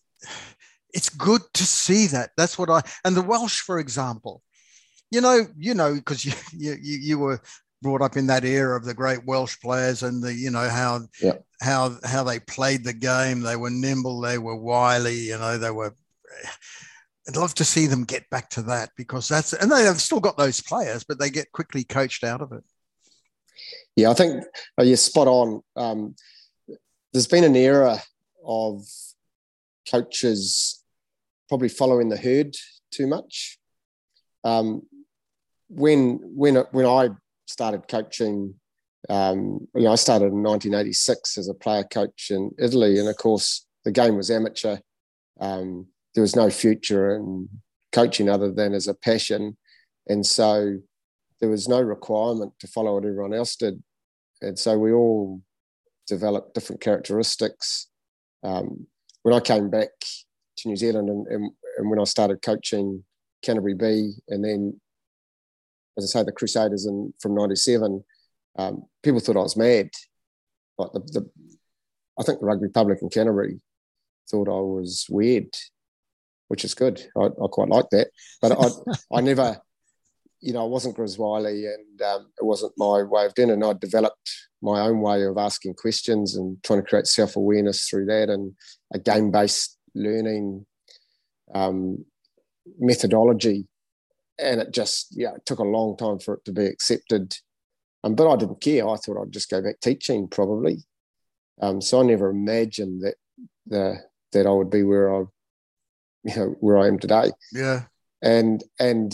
it's 0.93 1.09
good 1.09 1.41
to 1.53 1.63
see 1.63 2.07
that. 2.07 2.31
That's 2.37 2.57
what 2.57 2.69
I 2.69 2.81
and 3.05 3.15
the 3.15 3.21
Welsh, 3.21 3.61
for 3.61 3.79
example. 3.79 4.41
You 5.09 5.19
know, 5.19 5.45
you 5.57 5.73
know, 5.73 5.95
because 5.95 6.23
you, 6.23 6.33
you 6.53 6.77
you 6.81 7.19
were 7.19 7.41
brought 7.81 8.01
up 8.01 8.15
in 8.15 8.27
that 8.27 8.45
era 8.45 8.77
of 8.77 8.85
the 8.85 8.93
great 8.93 9.25
Welsh 9.25 9.59
players 9.59 10.03
and 10.03 10.23
the 10.23 10.33
you 10.33 10.51
know 10.51 10.69
how 10.69 11.01
yeah. 11.21 11.37
how 11.61 11.97
how 12.03 12.23
they 12.23 12.39
played 12.39 12.83
the 12.83 12.93
game. 12.93 13.41
They 13.41 13.55
were 13.55 13.69
nimble, 13.69 14.21
they 14.21 14.37
were 14.37 14.55
wily, 14.55 15.15
you 15.15 15.37
know, 15.37 15.57
they 15.57 15.71
were. 15.71 15.93
I'd 17.27 17.35
love 17.35 17.53
to 17.55 17.65
see 17.65 17.85
them 17.85 18.03
get 18.03 18.29
back 18.31 18.49
to 18.51 18.63
that 18.63 18.89
because 18.97 19.27
that's 19.27 19.53
and 19.53 19.71
they 19.71 19.83
have 19.83 20.01
still 20.01 20.19
got 20.19 20.37
those 20.37 20.61
players, 20.61 21.03
but 21.03 21.19
they 21.19 21.29
get 21.29 21.51
quickly 21.51 21.83
coached 21.83 22.23
out 22.23 22.41
of 22.41 22.51
it. 22.51 22.63
Yeah, 23.95 24.09
I 24.09 24.13
think 24.13 24.43
uh, 24.79 24.83
you're 24.83 24.97
spot 24.97 25.27
on. 25.27 25.61
Um, 25.75 26.15
there's 27.13 27.27
been 27.27 27.43
an 27.43 27.55
era 27.55 28.01
of 28.45 28.83
coaches 29.89 30.83
probably 31.49 31.69
following 31.69 32.09
the 32.09 32.17
herd 32.17 32.55
too 32.91 33.07
much. 33.07 33.59
Um, 34.43 34.83
when 35.69 36.19
when 36.35 36.55
when 36.71 36.85
I 36.85 37.09
started 37.51 37.87
coaching. 37.87 38.55
Um, 39.09 39.67
you 39.75 39.83
know, 39.83 39.91
I 39.91 39.95
started 39.95 40.25
in 40.25 40.43
1986 40.43 41.37
as 41.37 41.47
a 41.47 41.53
player 41.53 41.83
coach 41.83 42.27
in 42.29 42.51
Italy, 42.59 42.99
and 42.99 43.07
of 43.07 43.17
course, 43.17 43.65
the 43.83 43.91
game 43.91 44.15
was 44.15 44.31
amateur. 44.31 44.77
Um, 45.39 45.87
there 46.13 46.21
was 46.21 46.35
no 46.35 46.49
future 46.49 47.15
in 47.15 47.49
coaching 47.91 48.29
other 48.29 48.51
than 48.51 48.73
as 48.73 48.87
a 48.87 48.93
passion, 48.93 49.57
and 50.07 50.25
so 50.25 50.77
there 51.39 51.49
was 51.49 51.67
no 51.67 51.81
requirement 51.81 52.53
to 52.59 52.67
follow 52.67 52.93
what 52.93 53.05
everyone 53.05 53.33
else 53.33 53.55
did, 53.55 53.81
and 54.41 54.57
so 54.57 54.77
we 54.77 54.91
all 54.91 55.41
developed 56.07 56.53
different 56.53 56.81
characteristics. 56.81 57.87
Um, 58.43 58.87
when 59.23 59.33
I 59.35 59.39
came 59.39 59.69
back 59.69 59.89
to 60.57 60.67
New 60.67 60.75
Zealand 60.75 61.09
and, 61.09 61.27
and, 61.27 61.51
and 61.77 61.89
when 61.89 61.99
I 61.99 62.03
started 62.05 62.41
coaching 62.41 63.03
Canterbury 63.43 63.73
B, 63.73 64.13
and 64.29 64.43
then 64.43 64.79
as 66.01 66.15
I 66.15 66.19
say, 66.19 66.25
the 66.25 66.31
Crusaders 66.31 66.85
in, 66.85 67.13
from 67.19 67.35
'97, 67.35 68.03
um, 68.57 68.83
people 69.03 69.19
thought 69.19 69.37
I 69.37 69.41
was 69.41 69.57
mad. 69.57 69.89
Like 70.77 70.91
the, 70.93 70.99
the, 70.99 71.29
I 72.19 72.23
think 72.23 72.39
the 72.39 72.45
rugby 72.45 72.69
public 72.69 73.01
in 73.01 73.09
Canterbury 73.09 73.61
thought 74.29 74.47
I 74.47 74.61
was 74.61 75.05
weird, 75.09 75.49
which 76.47 76.65
is 76.65 76.73
good. 76.73 77.01
I, 77.17 77.25
I 77.25 77.47
quite 77.51 77.69
like 77.69 77.89
that, 77.91 78.09
but 78.41 78.51
I, 78.51 78.67
I 79.17 79.21
never, 79.21 79.57
you 80.39 80.53
know, 80.53 80.63
I 80.63 80.67
wasn't 80.67 80.97
Grizz 80.97 81.17
Wyllie 81.17 81.65
and 81.65 82.01
um, 82.01 82.27
it 82.39 82.45
wasn't 82.45 82.73
my 82.77 83.03
way 83.03 83.25
of 83.25 83.33
doing 83.35 83.49
it. 83.49 83.53
And 83.53 83.65
I 83.65 83.73
developed 83.73 84.31
my 84.61 84.81
own 84.81 85.01
way 85.01 85.23
of 85.23 85.37
asking 85.37 85.75
questions 85.75 86.35
and 86.35 86.61
trying 86.63 86.81
to 86.81 86.87
create 86.87 87.07
self 87.07 87.35
awareness 87.35 87.87
through 87.87 88.05
that 88.05 88.29
and 88.29 88.53
a 88.93 88.99
game 88.99 89.31
based 89.31 89.77
learning 89.95 90.65
um, 91.53 92.05
methodology. 92.79 93.67
And 94.41 94.59
it 94.61 94.73
just, 94.73 95.07
yeah, 95.11 95.35
it 95.35 95.45
took 95.45 95.59
a 95.59 95.63
long 95.63 95.95
time 95.97 96.19
for 96.19 96.35
it 96.35 96.45
to 96.45 96.51
be 96.51 96.65
accepted. 96.65 97.35
Um, 98.03 98.15
but 98.15 98.31
I 98.31 98.35
didn't 98.35 98.61
care. 98.61 98.87
I 98.87 98.95
thought 98.95 99.21
I'd 99.21 99.31
just 99.31 99.49
go 99.49 99.61
back 99.61 99.79
teaching 99.81 100.27
probably. 100.27 100.83
Um, 101.61 101.81
so 101.81 102.01
I 102.01 102.03
never 102.03 102.29
imagined 102.29 103.03
that 103.03 103.15
the 103.67 103.97
that 104.33 104.47
I 104.47 104.51
would 104.51 104.69
be 104.69 104.83
where 104.83 105.13
I, 105.13 105.19
you 106.23 106.35
know, 106.35 106.55
where 106.59 106.77
I 106.77 106.87
am 106.87 106.97
today. 106.97 107.31
Yeah. 107.51 107.83
And 108.21 108.63
and 108.79 109.13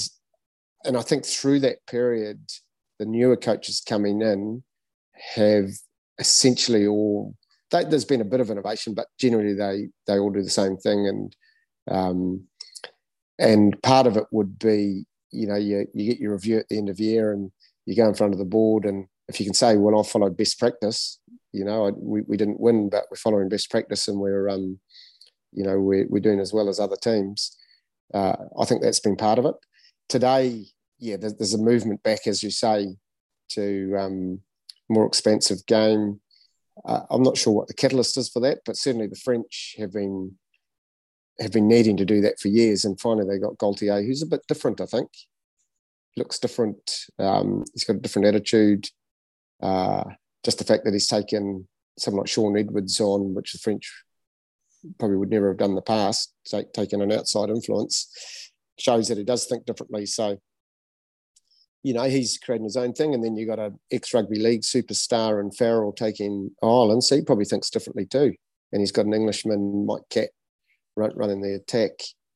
and 0.85 0.95
I 0.95 1.01
think 1.01 1.25
through 1.25 1.61
that 1.61 1.85
period, 1.87 2.39
the 2.99 3.05
newer 3.05 3.35
coaches 3.35 3.83
coming 3.85 4.21
in 4.21 4.63
have 5.35 5.71
essentially 6.19 6.87
all 6.87 7.35
they, 7.71 7.83
there's 7.83 8.05
been 8.05 8.21
a 8.21 8.25
bit 8.25 8.39
of 8.39 8.49
innovation, 8.49 8.93
but 8.93 9.07
generally 9.19 9.53
they 9.53 9.89
they 10.05 10.19
all 10.19 10.29
do 10.29 10.43
the 10.43 10.49
same 10.49 10.77
thing, 10.77 11.07
and 11.07 11.35
um, 11.89 12.43
and 13.39 13.81
part 13.81 14.07
of 14.07 14.17
it 14.17 14.25
would 14.31 14.57
be 14.57 15.05
you 15.38 15.47
know 15.47 15.56
you 15.56 15.88
you 15.93 16.12
get 16.12 16.19
your 16.19 16.34
review 16.34 16.58
at 16.58 16.67
the 16.69 16.78
end 16.78 16.89
of 16.89 16.97
the 16.97 17.04
year, 17.04 17.32
and 17.32 17.52
you 17.86 17.95
go 17.95 18.08
in 18.08 18.15
front 18.15 18.34
of 18.34 18.39
the 18.39 18.45
board, 18.45 18.86
and 18.86 19.08
if 19.28 19.39
you 19.39 19.45
can 19.45 19.54
say, 19.54 19.78
well, 19.78 20.00
I 20.00 20.04
followed 20.04 20.38
best 20.38 20.58
practice, 20.60 21.19
you 21.52 21.65
know, 21.65 21.91
we, 21.95 22.21
we 22.21 22.38
didn't 22.38 22.60
win, 22.60 22.89
but 22.89 23.06
we're 23.10 23.17
following 23.17 23.50
best 23.50 23.69
practice, 23.69 24.08
and 24.08 24.19
we're 24.19 24.50
um, 24.50 24.80
you 25.54 25.63
know 25.63 25.80
we're 25.80 26.08
we're 26.10 26.19
doing 26.19 26.39
as 26.39 26.54
well 26.54 26.69
as 26.69 26.80
other 26.80 26.97
teams. 26.97 27.56
Uh, 28.13 28.36
I 28.60 28.65
think 28.65 28.82
that's 28.82 29.00
been 29.00 29.15
part 29.15 29.39
of 29.39 29.45
it. 29.45 29.56
Today, 30.08 30.65
yeah, 31.00 31.17
there's, 31.17 31.36
there's 31.36 31.54
a 31.54 31.62
movement 31.62 32.02
back, 32.04 32.26
as 32.26 32.41
you 32.41 32.52
say, 32.52 32.95
to 33.50 33.95
um, 33.97 34.41
more 34.89 35.06
expensive 35.06 35.65
game. 35.65 36.21
Uh, 36.86 37.02
I'm 37.10 37.23
not 37.23 37.38
sure 37.38 37.54
what 37.54 37.67
the 37.67 37.73
catalyst 37.73 38.17
is 38.17 38.30
for 38.30 38.39
that, 38.41 38.60
but 38.65 38.78
certainly 38.78 39.08
the 39.08 39.15
French 39.15 39.76
have 39.78 39.91
been 39.91 40.38
have 41.39 41.52
been 41.52 41.67
needing 41.67 41.97
to 41.97 42.06
do 42.06 42.21
that 42.21 42.39
for 42.39 42.47
years, 42.47 42.86
and 42.86 43.00
finally 43.00 43.28
they 43.28 43.39
got 43.39 43.58
Galthié, 43.58 44.06
who's 44.06 44.21
a 44.21 44.28
bit 44.28 44.41
different. 44.47 44.82
I 44.82 44.86
think 44.86 45.10
looks 46.15 46.39
different. 46.39 47.06
Um, 47.19 47.63
he's 47.73 47.84
got 47.84 47.97
a 47.97 48.00
different 48.00 48.28
attitude. 48.28 48.89
Uh, 49.62 50.04
just 50.43 50.58
the 50.58 50.63
fact 50.63 50.84
that 50.86 50.93
he's 50.93 51.08
taken 51.08 51.67
someone 51.97 52.21
like 52.21 52.30
Shaun 52.30 52.58
Edwards 52.58 53.00
on, 53.00 53.36
which 53.36 53.54
the 53.54 53.60
French 53.60 54.04
probably 55.00 55.17
would 55.17 55.30
never 55.30 55.50
have 55.50 55.58
done 55.58 55.71
in 55.71 55.76
the 55.76 55.82
past, 55.82 56.34
take, 56.45 56.73
taken 56.73 57.02
an 57.02 57.12
outside 57.12 57.50
influence, 57.50 58.52
shows 58.80 59.08
that 59.08 59.17
he 59.17 59.23
does 59.23 59.45
think 59.45 59.65
differently. 59.65 60.06
So 60.06 60.38
you 61.84 61.93
know, 61.93 62.04
he's 62.04 62.38
creating 62.38 62.65
his 62.65 62.76
own 62.76 62.91
thing. 62.91 63.13
And 63.13 63.23
then 63.23 63.38
you've 63.38 63.47
got 63.47 63.60
an 63.60 63.80
ex 63.91 64.13
rugby 64.13 64.39
league 64.39 64.62
superstar 64.62 65.39
and 65.39 65.56
Farrell 65.56 65.93
taking 65.93 66.52
Ireland. 66.62 67.04
So 67.06 67.15
he 67.15 67.21
probably 67.21 67.45
thinks 67.45 67.69
differently 67.69 68.06
too. 68.06 68.34
And 68.73 68.82
he's 68.82 68.91
got 68.91 69.06
an 69.06 69.13
Englishman, 69.13 69.86
Mike 69.86 70.02
run, 70.13 70.28
running 70.97 71.41
the 71.41 71.55
attack. 71.55 71.91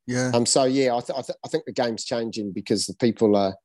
Yeah. 0.08 0.32
Um. 0.34 0.46
So 0.46 0.66
yeah, 0.66 0.96
I, 0.96 1.00
th- 1.00 1.18
I, 1.18 1.22
th- 1.22 1.38
I 1.46 1.48
think 1.48 1.66
the 1.66 1.74
game's 1.74 2.06
changing 2.06 2.52
because 2.52 2.86
the 2.86 2.96
people 2.96 3.36
are 3.36 3.56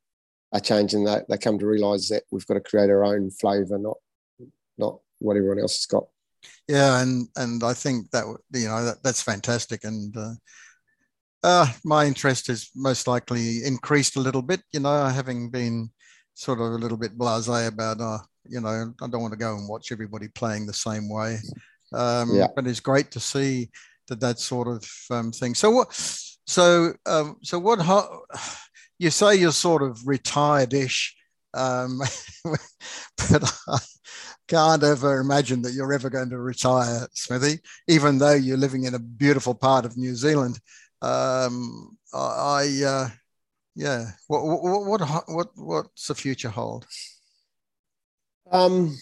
are 0.53 0.59
changing. 0.59 1.05
That 1.05 1.27
they 1.29 1.37
come 1.37 1.59
to 1.59 1.65
realise 1.65 2.09
that 2.09 2.23
we've 2.31 2.45
got 2.45 2.55
to 2.55 2.61
create 2.61 2.89
our 2.89 3.03
own 3.03 3.31
flavour, 3.31 3.77
not 3.77 3.97
not 4.77 4.99
what 5.19 5.37
everyone 5.37 5.59
else 5.59 5.77
has 5.77 5.85
got. 5.85 6.07
Yeah, 6.67 7.01
and 7.01 7.27
and 7.35 7.63
I 7.63 7.73
think 7.73 8.11
that 8.11 8.25
you 8.53 8.67
know 8.67 8.85
that, 8.85 9.03
that's 9.03 9.21
fantastic, 9.21 9.83
and 9.83 10.15
uh, 10.15 10.33
uh, 11.43 11.67
my 11.83 12.05
interest 12.05 12.47
has 12.47 12.69
most 12.75 13.07
likely 13.07 13.63
increased 13.63 14.15
a 14.15 14.19
little 14.21 14.41
bit, 14.41 14.61
you 14.71 14.79
know, 14.79 15.05
having 15.05 15.49
been 15.49 15.89
sort 16.33 16.59
of 16.59 16.65
a 16.65 16.77
little 16.77 16.97
bit 16.97 17.17
blasé 17.17 17.67
about, 17.67 18.01
uh, 18.01 18.19
you 18.49 18.59
know, 18.59 18.93
I 19.01 19.07
don't 19.07 19.21
want 19.21 19.33
to 19.33 19.39
go 19.39 19.55
and 19.55 19.67
watch 19.67 19.91
everybody 19.91 20.27
playing 20.29 20.65
the 20.65 20.73
same 20.73 21.09
way. 21.09 21.37
Um, 21.93 22.35
yeah. 22.35 22.47
But 22.55 22.67
it's 22.67 22.79
great 22.79 23.11
to 23.11 23.19
see 23.19 23.69
that 24.07 24.19
that 24.19 24.39
sort 24.39 24.67
of 24.67 24.89
um, 25.11 25.31
thing. 25.31 25.55
So 25.55 25.71
what? 25.71 25.93
So 26.45 26.93
um, 27.05 27.37
so 27.43 27.59
what? 27.59 27.79
You 28.99 29.11
say 29.11 29.35
you're 29.35 29.51
sort 29.51 29.83
of 29.83 29.99
retired-ish, 30.07 31.15
um, 31.53 31.99
but 33.29 33.53
I 33.67 33.77
can't 34.47 34.81
ever 34.81 35.19
imagine 35.19 35.61
that 35.61 35.73
you're 35.73 35.93
ever 35.93 36.09
going 36.09 36.31
to 36.31 36.39
retire, 36.39 37.07
Smithy, 37.13 37.59
even 37.87 38.17
though 38.17 38.33
you're 38.33 38.57
living 38.57 38.85
in 38.85 38.95
a 38.95 38.99
beautiful 38.99 39.53
part 39.53 39.85
of 39.85 39.97
New 39.97 40.15
Zealand 40.15 40.59
um, 41.01 41.97
I, 42.13 42.81
uh, 42.85 43.09
yeah. 43.75 44.11
What, 44.27 44.43
what, 44.43 44.85
what, 44.85 45.23
what, 45.27 45.47
what's 45.55 46.07
the 46.07 46.15
future 46.15 46.49
hold? 46.49 46.85
Um, 48.51 48.97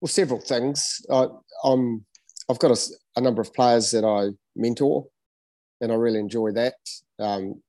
well, 0.00 0.08
several 0.08 0.40
things. 0.40 1.00
I, 1.10 1.28
I'm, 1.64 2.04
I've 2.50 2.58
got 2.58 2.72
a, 2.72 2.80
a, 3.16 3.20
number 3.20 3.40
of 3.40 3.52
players 3.54 3.90
that 3.92 4.04
I 4.04 4.36
mentor, 4.56 5.06
and 5.80 5.92
I 5.92 5.94
really 5.94 6.18
enjoy 6.18 6.52
that. 6.52 6.74
Um, 7.18 7.62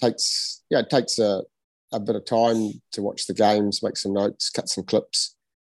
takes, 0.00 0.62
yeah, 0.70 0.80
it 0.80 0.90
takes 0.90 1.18
a, 1.18 1.42
a 1.92 2.00
bit 2.00 2.16
of 2.16 2.24
time 2.24 2.80
to 2.92 3.02
watch 3.02 3.26
the 3.26 3.34
games, 3.34 3.82
make 3.82 3.96
some 3.96 4.12
notes, 4.12 4.50
cut 4.50 4.68
some 4.68 4.84
clips, 4.84 5.36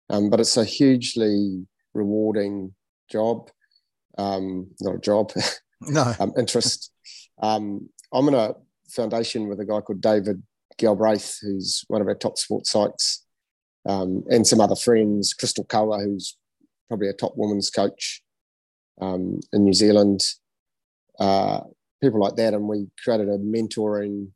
um, 0.09 0.29
but 0.29 0.39
it's 0.39 0.57
a 0.57 0.65
hugely 0.65 1.65
rewarding 1.93 2.73
job. 3.09 3.49
Um, 4.17 4.67
not 4.81 4.95
a 4.95 4.99
job, 4.99 5.31
no 5.81 6.13
um, 6.19 6.33
interest. 6.37 6.91
Um, 7.41 7.89
I'm 8.13 8.27
in 8.27 8.33
a 8.33 8.53
foundation 8.89 9.47
with 9.47 9.59
a 9.59 9.65
guy 9.65 9.79
called 9.81 10.01
David 10.01 10.43
Galbraith, 10.77 11.39
who's 11.41 11.85
one 11.87 12.01
of 12.01 12.07
our 12.07 12.15
top 12.15 12.37
sports 12.37 12.71
sites, 12.71 13.25
um, 13.87 14.23
and 14.29 14.45
some 14.45 14.59
other 14.59 14.75
friends. 14.75 15.33
Crystal 15.33 15.65
Kaua, 15.65 16.03
who's 16.03 16.37
probably 16.87 17.07
a 17.07 17.13
top 17.13 17.33
women's 17.35 17.69
coach 17.69 18.21
um, 19.01 19.39
in 19.51 19.63
New 19.63 19.73
Zealand. 19.73 20.21
Uh, 21.19 21.61
people 22.01 22.19
like 22.19 22.35
that, 22.35 22.53
and 22.53 22.67
we 22.67 22.87
created 23.03 23.27
a 23.27 23.37
mentoring 23.37 24.27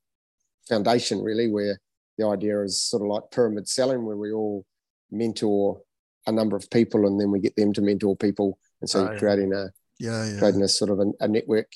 foundation, 0.67 1.21
really, 1.21 1.47
where 1.47 1.79
the 2.17 2.27
idea 2.27 2.61
is 2.61 2.81
sort 2.81 3.01
of 3.01 3.07
like 3.07 3.23
pyramid 3.31 3.67
selling, 3.67 4.05
where 4.05 4.17
we 4.17 4.31
all 4.31 4.65
mentor 5.11 5.81
a 6.27 6.31
number 6.31 6.55
of 6.55 6.69
people, 6.69 7.07
and 7.07 7.19
then 7.19 7.31
we 7.31 7.39
get 7.39 7.55
them 7.55 7.73
to 7.73 7.81
mentor 7.81 8.15
people, 8.15 8.57
and 8.81 8.89
so 8.89 8.99
oh, 8.99 9.11
you're 9.11 9.19
creating 9.19 9.53
a 9.53 9.69
yeah, 9.99 10.25
yeah. 10.25 10.39
creating 10.39 10.63
a 10.63 10.67
sort 10.67 10.91
of 10.91 10.99
a, 10.99 11.11
a 11.21 11.27
network. 11.27 11.71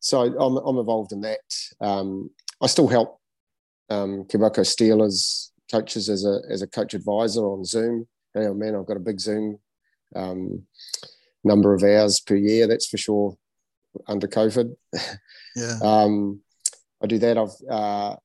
So 0.00 0.20
I'm, 0.20 0.56
I'm 0.56 0.78
involved 0.78 1.12
in 1.12 1.20
that. 1.22 1.40
Um, 1.80 2.30
I 2.62 2.68
still 2.68 2.88
help 2.88 3.20
um, 3.90 4.24
Kobelco 4.24 4.60
Steelers 4.60 5.50
coaches 5.70 6.08
as 6.08 6.24
a 6.24 6.40
as 6.50 6.62
a 6.62 6.66
coach 6.66 6.94
advisor 6.94 7.42
on 7.42 7.64
Zoom. 7.64 8.06
Hey, 8.34 8.46
oh 8.46 8.54
man, 8.54 8.74
I've 8.74 8.86
got 8.86 8.96
a 8.96 9.00
big 9.00 9.20
Zoom 9.20 9.58
um, 10.14 10.62
number 11.44 11.74
of 11.74 11.82
hours 11.82 12.20
per 12.20 12.36
year. 12.36 12.66
That's 12.66 12.86
for 12.86 12.98
sure. 12.98 13.36
Under 14.06 14.28
COVID, 14.28 14.76
yeah. 15.56 15.78
um, 15.82 16.40
I 17.02 17.06
do 17.06 17.18
that. 17.18 17.38
I've 17.38 17.54
uh, 17.70 18.16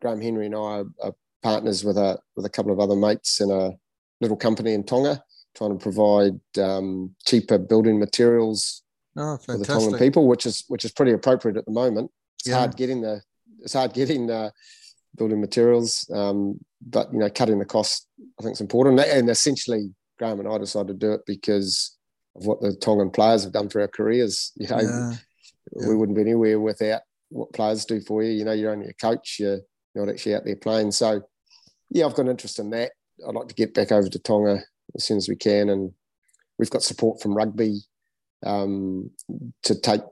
Graham 0.00 0.20
Henry 0.20 0.46
and 0.46 0.54
I 0.54 0.58
are, 0.58 0.84
are 1.02 1.14
partners 1.42 1.84
with 1.84 1.96
a 1.96 2.18
with 2.36 2.46
a 2.46 2.50
couple 2.50 2.72
of 2.72 2.78
other 2.78 2.94
mates 2.94 3.40
in 3.40 3.50
a 3.50 3.72
little 4.20 4.36
company 4.36 4.74
in 4.74 4.84
Tonga 4.84 5.22
trying 5.56 5.76
to 5.76 5.82
provide 5.82 6.38
um, 6.58 7.14
cheaper 7.26 7.58
building 7.58 7.98
materials 7.98 8.82
oh, 9.16 9.36
for 9.38 9.58
the 9.58 9.64
Tongan 9.64 9.98
people, 9.98 10.28
which 10.28 10.46
is 10.46 10.64
which 10.68 10.84
is 10.84 10.92
pretty 10.92 11.12
appropriate 11.12 11.56
at 11.56 11.64
the 11.64 11.72
moment. 11.72 12.10
It's 12.38 12.48
yeah. 12.48 12.58
hard 12.58 12.76
getting 12.76 13.00
the 13.00 13.22
it's 13.60 13.72
hard 13.72 13.92
getting 13.92 14.26
the 14.26 14.52
building 15.16 15.40
materials, 15.40 16.08
um, 16.14 16.58
but 16.80 17.12
you 17.12 17.18
know, 17.18 17.30
cutting 17.30 17.58
the 17.58 17.64
cost 17.64 18.06
I 18.38 18.42
think 18.42 18.54
is 18.54 18.60
important. 18.60 19.00
And 19.00 19.28
essentially, 19.28 19.92
Graham 20.18 20.40
and 20.40 20.48
I 20.48 20.58
decided 20.58 20.88
to 20.88 21.06
do 21.06 21.12
it 21.12 21.22
because 21.26 21.96
of 22.40 22.46
what 22.46 22.60
the 22.60 22.74
Tongan 22.74 23.10
players 23.10 23.44
have 23.44 23.52
done 23.52 23.68
for 23.68 23.80
our 23.80 23.88
careers. 23.88 24.52
You 24.56 24.68
know, 24.68 24.80
yeah. 24.80 25.14
we 25.72 25.86
yeah. 25.86 25.94
wouldn't 25.94 26.16
be 26.16 26.22
anywhere 26.22 26.58
without 26.58 27.02
what 27.28 27.52
players 27.52 27.84
do 27.84 28.00
for 28.00 28.22
you. 28.22 28.32
You 28.32 28.44
know, 28.44 28.52
you're 28.52 28.72
only 28.72 28.88
a 28.88 28.94
coach. 28.94 29.36
You're 29.38 29.60
not 29.94 30.08
actually 30.08 30.34
out 30.34 30.44
there 30.44 30.56
playing. 30.56 30.92
So, 30.92 31.22
yeah, 31.90 32.06
I've 32.06 32.14
got 32.14 32.22
an 32.22 32.30
interest 32.30 32.58
in 32.58 32.70
that. 32.70 32.92
I'd 33.26 33.34
like 33.34 33.48
to 33.48 33.54
get 33.54 33.74
back 33.74 33.92
over 33.92 34.08
to 34.08 34.18
Tonga 34.18 34.62
as 34.94 35.04
soon 35.04 35.18
as 35.18 35.28
we 35.28 35.36
can. 35.36 35.68
And 35.68 35.92
we've 36.58 36.70
got 36.70 36.82
support 36.82 37.20
from 37.20 37.34
rugby 37.34 37.80
um, 38.44 39.10
to 39.64 39.78
take 39.78 40.02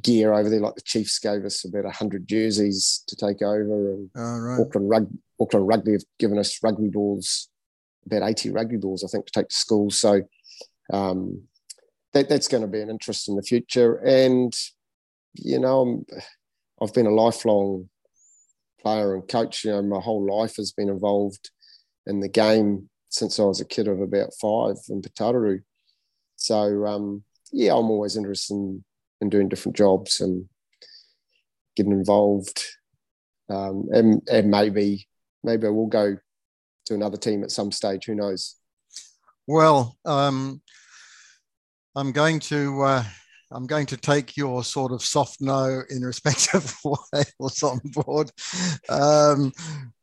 gear 0.00 0.32
over 0.32 0.48
there. 0.48 0.60
Like 0.60 0.74
the 0.74 0.82
Chiefs 0.82 1.18
gave 1.18 1.44
us 1.44 1.64
about 1.64 1.84
100 1.84 2.26
jerseys 2.26 3.04
to 3.08 3.16
take 3.16 3.42
over. 3.42 3.92
And 3.92 4.10
oh, 4.16 4.38
right. 4.38 4.60
Auckland, 4.60 4.88
Rug- 4.88 5.18
Auckland 5.40 5.68
Rugby 5.68 5.92
have 5.92 6.04
given 6.18 6.38
us 6.38 6.62
rugby 6.62 6.88
balls, 6.88 7.48
about 8.06 8.28
80 8.28 8.50
rugby 8.50 8.76
balls, 8.76 9.04
I 9.04 9.08
think, 9.08 9.26
to 9.26 9.32
take 9.32 9.48
to 9.48 9.54
schools. 9.54 10.00
So 10.00 10.22
um, 10.92 11.42
that, 12.12 12.28
that's 12.28 12.48
going 12.48 12.62
to 12.62 12.68
be 12.68 12.80
an 12.80 12.90
interest 12.90 13.28
in 13.28 13.36
the 13.36 13.42
future. 13.42 13.96
And, 13.96 14.52
you 15.34 15.58
know, 15.58 16.04
i 16.12 16.84
have 16.84 16.94
been 16.94 17.06
a 17.06 17.10
lifelong 17.10 17.88
player 18.80 19.14
and 19.14 19.28
coach. 19.28 19.64
You 19.64 19.72
know, 19.72 19.82
my 19.82 20.00
whole 20.00 20.26
life 20.26 20.56
has 20.56 20.72
been 20.72 20.88
involved 20.88 21.50
in 22.06 22.20
the 22.20 22.28
game 22.28 22.88
since 23.10 23.38
I 23.38 23.44
was 23.44 23.60
a 23.60 23.64
kid 23.64 23.88
of 23.88 24.00
about 24.00 24.32
five 24.40 24.76
in 24.88 25.02
Putaruru. 25.02 25.60
So 26.36 26.86
um, 26.86 27.22
yeah, 27.52 27.72
I'm 27.72 27.90
always 27.90 28.16
interested 28.16 28.54
in, 28.54 28.84
in 29.20 29.28
doing 29.28 29.48
different 29.48 29.76
jobs 29.76 30.20
and 30.20 30.46
getting 31.76 31.92
involved. 31.92 32.64
um, 33.50 33.88
and 33.92 34.22
and 34.30 34.50
maybe 34.50 35.06
maybe 35.42 35.68
we'll 35.68 35.86
go 35.86 36.16
to 36.86 36.94
another 36.94 37.16
team 37.16 37.42
at 37.42 37.50
some 37.50 37.72
stage. 37.72 38.06
Who 38.06 38.14
knows? 38.14 38.56
Well, 39.46 39.96
um, 40.04 40.62
I'm 41.96 42.12
going 42.12 42.40
to 42.40 42.82
uh, 42.82 43.04
I'm 43.52 43.66
going 43.66 43.86
to 43.86 43.96
take 43.96 44.36
your 44.36 44.62
sort 44.62 44.92
of 44.92 45.02
soft 45.02 45.40
no 45.40 45.82
in 45.90 46.02
respect 46.02 46.54
of 46.54 46.74
Wales 46.84 47.62
on 47.62 47.80
board, 47.84 48.30
um, 48.88 49.52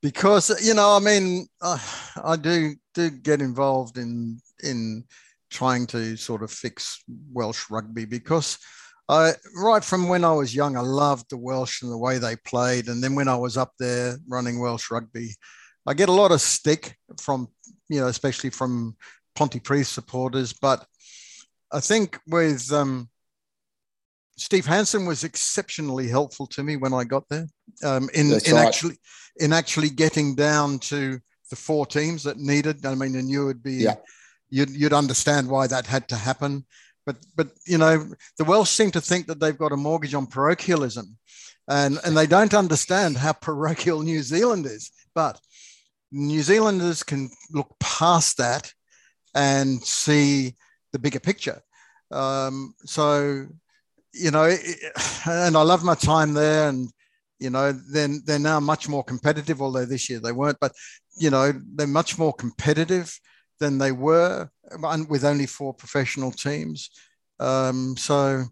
because 0.01 0.65
you 0.65 0.73
know 0.73 0.95
I 0.95 0.99
mean 0.99 1.47
uh, 1.61 1.79
I 2.23 2.35
do 2.35 2.75
do 2.93 3.09
get 3.09 3.41
involved 3.41 3.97
in 3.97 4.39
in 4.63 5.05
trying 5.49 5.87
to 5.87 6.17
sort 6.17 6.43
of 6.43 6.51
fix 6.51 7.03
Welsh 7.31 7.69
rugby 7.69 8.03
because 8.03 8.57
I 9.07 9.33
right 9.55 9.83
from 9.83 10.09
when 10.09 10.25
I 10.25 10.33
was 10.33 10.53
young 10.53 10.75
I 10.75 10.81
loved 10.81 11.27
the 11.29 11.37
Welsh 11.37 11.83
and 11.83 11.91
the 11.91 11.97
way 11.97 12.17
they 12.17 12.35
played, 12.35 12.89
and 12.89 13.01
then 13.01 13.15
when 13.15 13.29
I 13.29 13.35
was 13.37 13.55
up 13.55 13.71
there 13.79 14.17
running 14.27 14.59
Welsh 14.59 14.91
rugby, 14.91 15.35
I 15.85 15.93
get 15.93 16.09
a 16.09 16.13
lot 16.13 16.33
of 16.33 16.41
stick 16.41 16.97
from 17.21 17.47
you 17.87 18.01
know 18.01 18.07
especially 18.07 18.49
from 18.49 18.97
Pontypridd 19.37 19.85
supporters, 19.85 20.51
but 20.51 20.85
I 21.71 21.79
think 21.79 22.19
with 22.27 22.71
um, 22.71 23.09
Steve 24.37 24.65
Hansen 24.65 25.05
was 25.05 25.23
exceptionally 25.23 26.07
helpful 26.07 26.47
to 26.47 26.63
me 26.63 26.77
when 26.77 26.93
I 26.93 27.03
got 27.03 27.27
there 27.29 27.47
um, 27.83 28.09
in, 28.13 28.27
in 28.27 28.53
right. 28.53 28.67
actually 28.67 28.97
in 29.39 29.53
actually 29.53 29.89
getting 29.89 30.35
down 30.35 30.79
to 30.79 31.19
the 31.49 31.55
four 31.55 31.85
teams 31.85 32.23
that 32.23 32.37
needed. 32.37 32.85
I 32.85 32.95
mean, 32.95 33.15
and 33.15 33.29
you 33.29 33.45
would 33.45 33.63
be 33.63 33.73
yeah. 33.75 33.95
you'd 34.49 34.69
you'd 34.69 34.93
understand 34.93 35.49
why 35.49 35.67
that 35.67 35.85
had 35.85 36.07
to 36.09 36.15
happen. 36.15 36.65
But 37.05 37.17
but 37.35 37.49
you 37.65 37.77
know, 37.77 38.09
the 38.37 38.43
Welsh 38.43 38.69
seem 38.69 38.91
to 38.91 39.01
think 39.01 39.27
that 39.27 39.39
they've 39.39 39.57
got 39.57 39.71
a 39.71 39.77
mortgage 39.77 40.13
on 40.13 40.27
parochialism, 40.27 41.17
and 41.67 41.99
and 42.05 42.15
they 42.15 42.27
don't 42.27 42.53
understand 42.53 43.17
how 43.17 43.33
parochial 43.33 44.01
New 44.01 44.21
Zealand 44.21 44.65
is. 44.65 44.91
But 45.15 45.39
New 46.11 46.41
Zealanders 46.41 47.03
can 47.03 47.29
look 47.51 47.75
past 47.79 48.37
that 48.37 48.73
and 49.33 49.83
see 49.83 50.55
the 50.93 50.99
bigger 50.99 51.19
picture. 51.19 51.61
Um, 52.11 52.73
so, 52.85 53.47
you 54.13 54.31
know, 54.31 54.45
and 55.25 55.57
I 55.57 55.61
love 55.61 55.83
my 55.83 55.95
time 55.95 56.33
there, 56.33 56.69
and 56.69 56.89
you 57.39 57.49
know, 57.49 57.71
then 57.71 58.21
they're 58.25 58.39
now 58.39 58.59
much 58.59 58.89
more 58.89 59.03
competitive. 59.03 59.61
Although 59.61 59.85
this 59.85 60.09
year 60.09 60.19
they 60.19 60.31
weren't, 60.31 60.57
but 60.59 60.73
you 61.17 61.29
know, 61.29 61.53
they're 61.75 61.87
much 61.87 62.17
more 62.17 62.33
competitive 62.33 63.19
than 63.59 63.77
they 63.77 63.91
were 63.91 64.49
with 65.09 65.25
only 65.25 65.45
four 65.45 65.73
professional 65.73 66.31
teams. 66.31 66.89
Um, 67.39 67.95
so, 67.97 68.43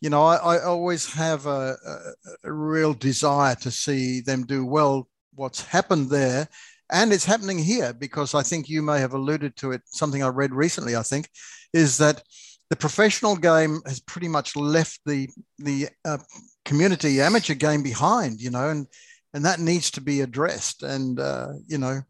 you 0.00 0.10
know, 0.10 0.22
I, 0.22 0.56
I 0.56 0.62
always 0.64 1.12
have 1.12 1.46
a, 1.46 1.76
a, 1.86 1.98
a, 2.44 2.52
real 2.52 2.94
desire 2.94 3.54
to 3.56 3.70
see 3.70 4.20
them 4.20 4.46
do 4.46 4.64
well. 4.64 5.08
What's 5.34 5.64
happened 5.64 6.10
there 6.10 6.48
and 6.90 7.12
it's 7.12 7.24
happening 7.24 7.58
here 7.58 7.92
because 7.92 8.34
I 8.34 8.42
think 8.42 8.68
you 8.68 8.82
may 8.82 9.00
have 9.00 9.14
alluded 9.14 9.56
to 9.56 9.72
it. 9.72 9.82
Something 9.86 10.22
I 10.22 10.28
read 10.28 10.54
recently, 10.54 10.96
I 10.96 11.02
think, 11.02 11.28
is 11.72 11.98
that 11.98 12.22
the 12.68 12.76
professional 12.76 13.36
game 13.36 13.80
has 13.86 14.00
pretty 14.00 14.28
much 14.28 14.56
left 14.56 15.00
the 15.06 15.28
the 15.58 15.88
uh, 16.04 16.18
community 16.64 17.20
amateur 17.20 17.54
game 17.54 17.82
behind. 17.82 18.40
You 18.40 18.50
know, 18.50 18.68
and 18.68 18.86
and 19.34 19.44
that 19.44 19.60
needs 19.60 19.90
to 19.92 20.00
be 20.00 20.20
addressed. 20.20 20.82
And 20.82 21.18
uh, 21.20 21.48
you 21.66 21.78
know, 21.78 22.00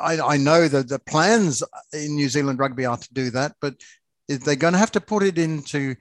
I, 0.00 0.20
I 0.20 0.36
know 0.36 0.68
that 0.68 0.88
the 0.88 0.98
plans 0.98 1.62
in 1.92 2.14
New 2.14 2.28
Zealand 2.28 2.58
rugby 2.58 2.86
are 2.86 2.96
to 2.96 3.14
do 3.14 3.30
that, 3.30 3.54
but 3.60 3.74
they're 4.28 4.56
going 4.56 4.72
to 4.72 4.78
have 4.78 4.92
to 4.92 5.00
put 5.00 5.22
it 5.22 5.38
into 5.38 5.94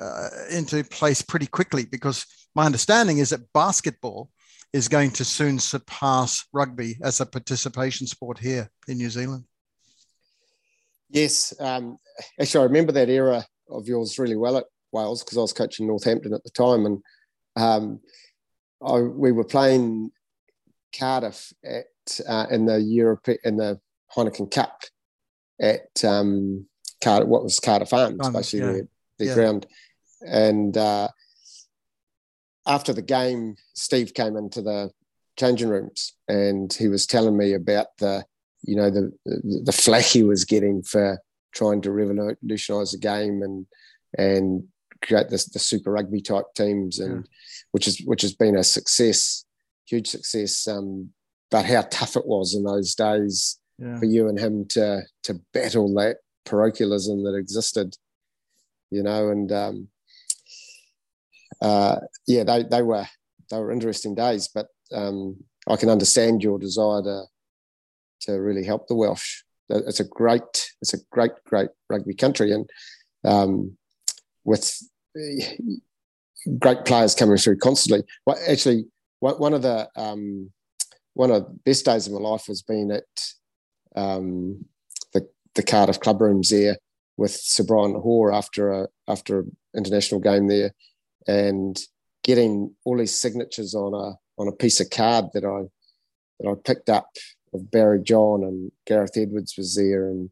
uh, 0.00 0.28
into 0.50 0.84
place 0.84 1.22
pretty 1.22 1.46
quickly 1.46 1.84
because 1.84 2.26
my 2.54 2.66
understanding 2.66 3.18
is 3.18 3.30
that 3.30 3.52
basketball 3.52 4.30
is 4.72 4.88
going 4.88 5.10
to 5.10 5.24
soon 5.24 5.58
surpass 5.58 6.44
rugby 6.52 6.98
as 7.02 7.20
a 7.20 7.26
participation 7.26 8.06
sport 8.06 8.38
here 8.38 8.70
in 8.86 8.98
New 8.98 9.10
Zealand. 9.10 9.44
Yes, 11.10 11.54
um, 11.58 11.96
actually, 12.40 12.62
I 12.62 12.64
remember 12.64 12.92
that 12.92 13.08
era 13.08 13.44
of 13.70 13.86
yours 13.86 14.18
really 14.18 14.36
well 14.36 14.58
at 14.58 14.66
Wales 14.92 15.24
because 15.24 15.38
I 15.38 15.40
was 15.40 15.52
coaching 15.52 15.86
Northampton 15.86 16.34
at 16.34 16.44
the 16.44 16.50
time, 16.50 16.84
and 16.84 17.02
um, 17.56 18.00
I, 18.84 19.00
we 19.00 19.32
were 19.32 19.44
playing 19.44 20.10
Cardiff 20.96 21.52
at 21.64 21.86
uh, 22.28 22.46
in 22.50 22.66
the 22.66 22.80
Europe 22.80 23.26
in 23.42 23.56
the 23.56 23.80
Heineken 24.14 24.50
Cup 24.50 24.82
at 25.60 26.04
um, 26.04 26.66
Cardiff, 27.02 27.28
what 27.28 27.42
was 27.42 27.58
Cardiff 27.58 27.92
Arms, 27.92 28.26
um, 28.26 28.32
basically 28.32 28.66
yeah. 28.66 28.72
their, 28.72 28.88
their 29.18 29.28
yeah. 29.28 29.34
ground, 29.34 29.66
and 30.26 30.76
uh, 30.76 31.08
after 32.68 32.92
the 32.92 33.02
game, 33.02 33.56
Steve 33.74 34.14
came 34.14 34.36
into 34.36 34.62
the 34.62 34.90
changing 35.36 35.68
rooms 35.68 36.14
and 36.28 36.72
he 36.72 36.88
was 36.88 37.06
telling 37.06 37.36
me 37.36 37.54
about 37.54 37.86
the, 37.98 38.24
you 38.62 38.76
know, 38.76 38.90
the 38.90 39.12
the 39.64 39.72
flack 39.72 40.04
he 40.04 40.22
was 40.22 40.44
getting 40.44 40.82
for 40.82 41.18
trying 41.52 41.80
to 41.82 41.90
revolutionise 41.90 42.92
the 42.92 42.98
game 42.98 43.42
and 43.42 43.66
and 44.16 44.64
create 45.02 45.28
this 45.28 45.46
the 45.46 45.58
Super 45.58 45.92
Rugby 45.92 46.20
type 46.20 46.46
teams 46.54 46.98
and 46.98 47.16
yeah. 47.16 47.30
which 47.72 47.88
is 47.88 48.02
which 48.04 48.22
has 48.22 48.34
been 48.34 48.56
a 48.56 48.64
success, 48.64 49.44
huge 49.86 50.08
success. 50.08 50.68
Um, 50.68 51.10
but 51.50 51.64
how 51.64 51.82
tough 51.90 52.16
it 52.16 52.26
was 52.26 52.54
in 52.54 52.64
those 52.64 52.94
days 52.94 53.58
yeah. 53.78 53.98
for 53.98 54.04
you 54.04 54.28
and 54.28 54.38
him 54.38 54.66
to 54.68 55.02
to 55.24 55.40
battle 55.54 55.92
that 55.94 56.18
parochialism 56.44 57.24
that 57.24 57.34
existed, 57.34 57.96
you 58.90 59.02
know, 59.02 59.30
and 59.30 59.50
um, 59.52 59.88
uh, 61.60 61.96
yeah, 62.26 62.44
they, 62.44 62.64
they 62.64 62.82
were 62.82 63.06
they 63.50 63.58
were 63.58 63.72
interesting 63.72 64.14
days. 64.14 64.48
But 64.48 64.66
um, 64.92 65.36
I 65.68 65.76
can 65.76 65.88
understand 65.88 66.42
your 66.42 66.58
desire 66.58 67.02
to 67.02 67.24
to 68.22 68.32
really 68.32 68.64
help 68.64 68.88
the 68.88 68.94
Welsh. 68.94 69.42
It's 69.68 70.00
a 70.00 70.04
great 70.04 70.70
it's 70.80 70.94
a 70.94 70.98
great 71.10 71.32
great 71.44 71.70
rugby 71.88 72.14
country, 72.14 72.52
and 72.52 72.68
um, 73.24 73.76
with 74.44 74.80
great 76.58 76.84
players 76.84 77.14
coming 77.14 77.36
through 77.36 77.58
constantly. 77.58 78.06
Well, 78.26 78.38
actually, 78.48 78.86
one 79.20 79.54
of 79.54 79.62
the 79.62 79.88
um, 79.96 80.50
one 81.14 81.30
of 81.30 81.44
the 81.44 81.50
best 81.64 81.84
days 81.84 82.06
of 82.06 82.12
my 82.12 82.20
life 82.20 82.48
was 82.48 82.62
being 82.62 82.90
at 82.90 83.04
um, 83.96 84.64
the 85.12 85.28
the 85.54 85.62
Cardiff 85.62 86.00
club 86.00 86.20
rooms 86.20 86.50
there 86.50 86.78
with 87.16 87.32
Sir 87.32 87.64
Brian 87.64 87.94
Hoare 87.94 88.32
after 88.32 88.70
a 88.70 88.88
after 89.06 89.40
an 89.40 89.56
international 89.76 90.20
game 90.20 90.48
there, 90.48 90.72
and 91.28 91.78
getting 92.24 92.74
all 92.84 92.98
these 92.98 93.18
signatures 93.18 93.74
on 93.74 93.94
a 93.94 94.18
on 94.40 94.48
a 94.48 94.52
piece 94.52 94.80
of 94.80 94.90
card 94.90 95.26
that 95.34 95.44
I 95.44 95.68
that 96.40 96.50
I 96.50 96.54
picked 96.64 96.88
up 96.88 97.08
of 97.54 97.70
Barry 97.70 98.02
John 98.02 98.42
and 98.42 98.72
Gareth 98.86 99.16
Edwards 99.16 99.54
was 99.56 99.74
there 99.74 100.08
and 100.08 100.30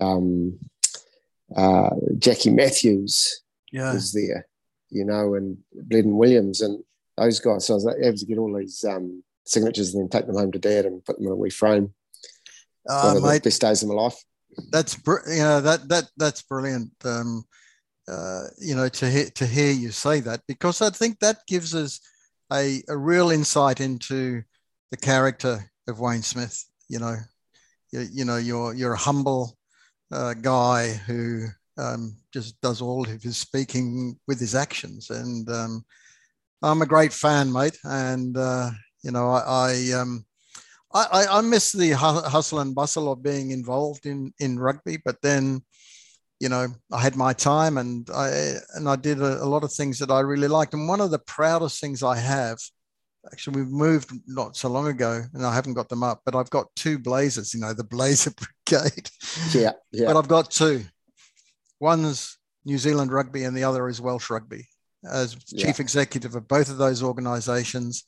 um, 0.00 0.58
uh, 1.56 1.90
Jackie 2.18 2.50
Matthews 2.50 3.42
yeah. 3.70 3.92
was 3.92 4.12
there, 4.12 4.46
you 4.90 5.04
know, 5.04 5.34
and 5.34 5.58
Bleddyn 5.76 6.16
Williams 6.16 6.60
and 6.60 6.82
those 7.16 7.40
guys. 7.40 7.66
So 7.66 7.74
I 7.74 7.76
was 7.76 7.96
able 8.02 8.16
to 8.16 8.26
get 8.26 8.38
all 8.38 8.56
these 8.56 8.84
um, 8.84 9.22
signatures 9.44 9.94
and 9.94 10.02
then 10.02 10.08
take 10.08 10.26
them 10.26 10.36
home 10.36 10.52
to 10.52 10.58
dad 10.58 10.86
and 10.86 11.04
put 11.04 11.18
them 11.18 11.26
in 11.26 11.32
a 11.32 11.36
wee 11.36 11.50
frame. 11.50 11.92
Uh, 12.88 13.12
One 13.12 13.16
of 13.16 13.22
mate, 13.22 13.42
the 13.42 13.48
best 13.48 13.60
days 13.60 13.82
of 13.82 13.88
my 13.88 13.94
life. 13.94 14.16
That's 14.70 14.98
you 15.06 15.38
know 15.38 15.60
that 15.62 15.88
that 15.88 16.10
that's 16.16 16.42
brilliant. 16.42 16.92
Um, 17.04 17.44
uh, 18.08 18.44
you 18.58 18.74
know, 18.74 18.88
to 18.88 19.10
hear, 19.10 19.30
to 19.30 19.46
hear 19.46 19.72
you 19.72 19.90
say 19.90 20.20
that, 20.20 20.40
because 20.48 20.82
I 20.82 20.90
think 20.90 21.18
that 21.20 21.46
gives 21.46 21.74
us 21.74 22.00
a, 22.52 22.82
a 22.88 22.96
real 22.96 23.30
insight 23.30 23.80
into 23.80 24.42
the 24.90 24.96
character 24.96 25.70
of 25.88 26.00
Wayne 26.00 26.22
Smith. 26.22 26.64
You 26.88 26.98
know, 26.98 27.16
you, 27.92 28.06
you 28.12 28.24
know, 28.24 28.36
you're 28.36 28.74
you're 28.74 28.94
a 28.94 28.98
humble 28.98 29.56
uh, 30.10 30.34
guy 30.34 30.90
who 31.06 31.46
um, 31.78 32.16
just 32.32 32.60
does 32.60 32.82
all 32.82 33.08
of 33.08 33.22
his 33.22 33.36
speaking 33.36 34.18
with 34.26 34.40
his 34.40 34.54
actions, 34.54 35.10
and 35.10 35.48
um, 35.48 35.84
I'm 36.62 36.82
a 36.82 36.86
great 36.86 37.12
fan, 37.12 37.52
mate. 37.52 37.78
And 37.84 38.36
uh, 38.36 38.70
you 39.02 39.10
know, 39.10 39.30
I 39.30 39.40
I, 39.46 39.92
um, 39.92 40.24
I 40.92 41.26
I 41.30 41.40
miss 41.40 41.72
the 41.72 41.92
hustle 41.92 42.60
and 42.60 42.74
bustle 42.74 43.10
of 43.10 43.22
being 43.22 43.52
involved 43.52 44.06
in 44.06 44.32
in 44.38 44.58
rugby, 44.58 44.98
but 45.04 45.16
then 45.22 45.62
you 46.42 46.48
know, 46.48 46.66
I 46.90 47.00
had 47.00 47.14
my 47.14 47.32
time 47.32 47.78
and 47.78 48.10
I 48.12 48.54
and 48.74 48.88
I 48.88 48.96
did 48.96 49.20
a, 49.20 49.44
a, 49.44 49.46
lot 49.46 49.62
of 49.62 49.72
things 49.72 50.00
that 50.00 50.10
I 50.10 50.18
really 50.18 50.48
liked. 50.48 50.74
And 50.74 50.88
one 50.88 51.00
of 51.00 51.12
the 51.12 51.20
proudest 51.20 51.80
things 51.80 52.02
I 52.02 52.16
have, 52.16 52.58
actually, 53.32 53.60
we've 53.60 53.70
moved 53.70 54.10
not 54.26 54.56
so 54.56 54.68
long 54.68 54.88
ago, 54.88 55.22
and 55.34 55.46
I 55.46 55.54
haven't 55.54 55.74
got 55.74 55.88
them 55.88 56.02
up, 56.02 56.22
but 56.24 56.34
I've 56.34 56.50
got 56.50 56.66
two 56.74 56.98
blazers. 56.98 57.54
You 57.54 57.60
know, 57.60 57.72
the 57.72 57.84
Blazer 57.84 58.32
Brigade. 58.66 59.08
Yeah, 59.52 59.70
yeah. 59.92 60.06
But 60.06 60.16
I've 60.16 60.26
got 60.26 60.50
two. 60.50 60.84
One's 61.78 62.36
New 62.64 62.78
Zealand 62.78 63.12
Rugby, 63.12 63.44
and 63.44 63.56
the 63.56 63.62
other 63.62 63.88
is 63.88 64.00
Welsh 64.00 64.28
Rugby. 64.28 64.66
As 65.08 65.36
yeah. 65.46 65.66
chief 65.66 65.78
executive 65.78 66.34
of 66.34 66.48
both 66.48 66.70
of 66.70 66.76
those 66.76 67.04
organisations, 67.04 68.02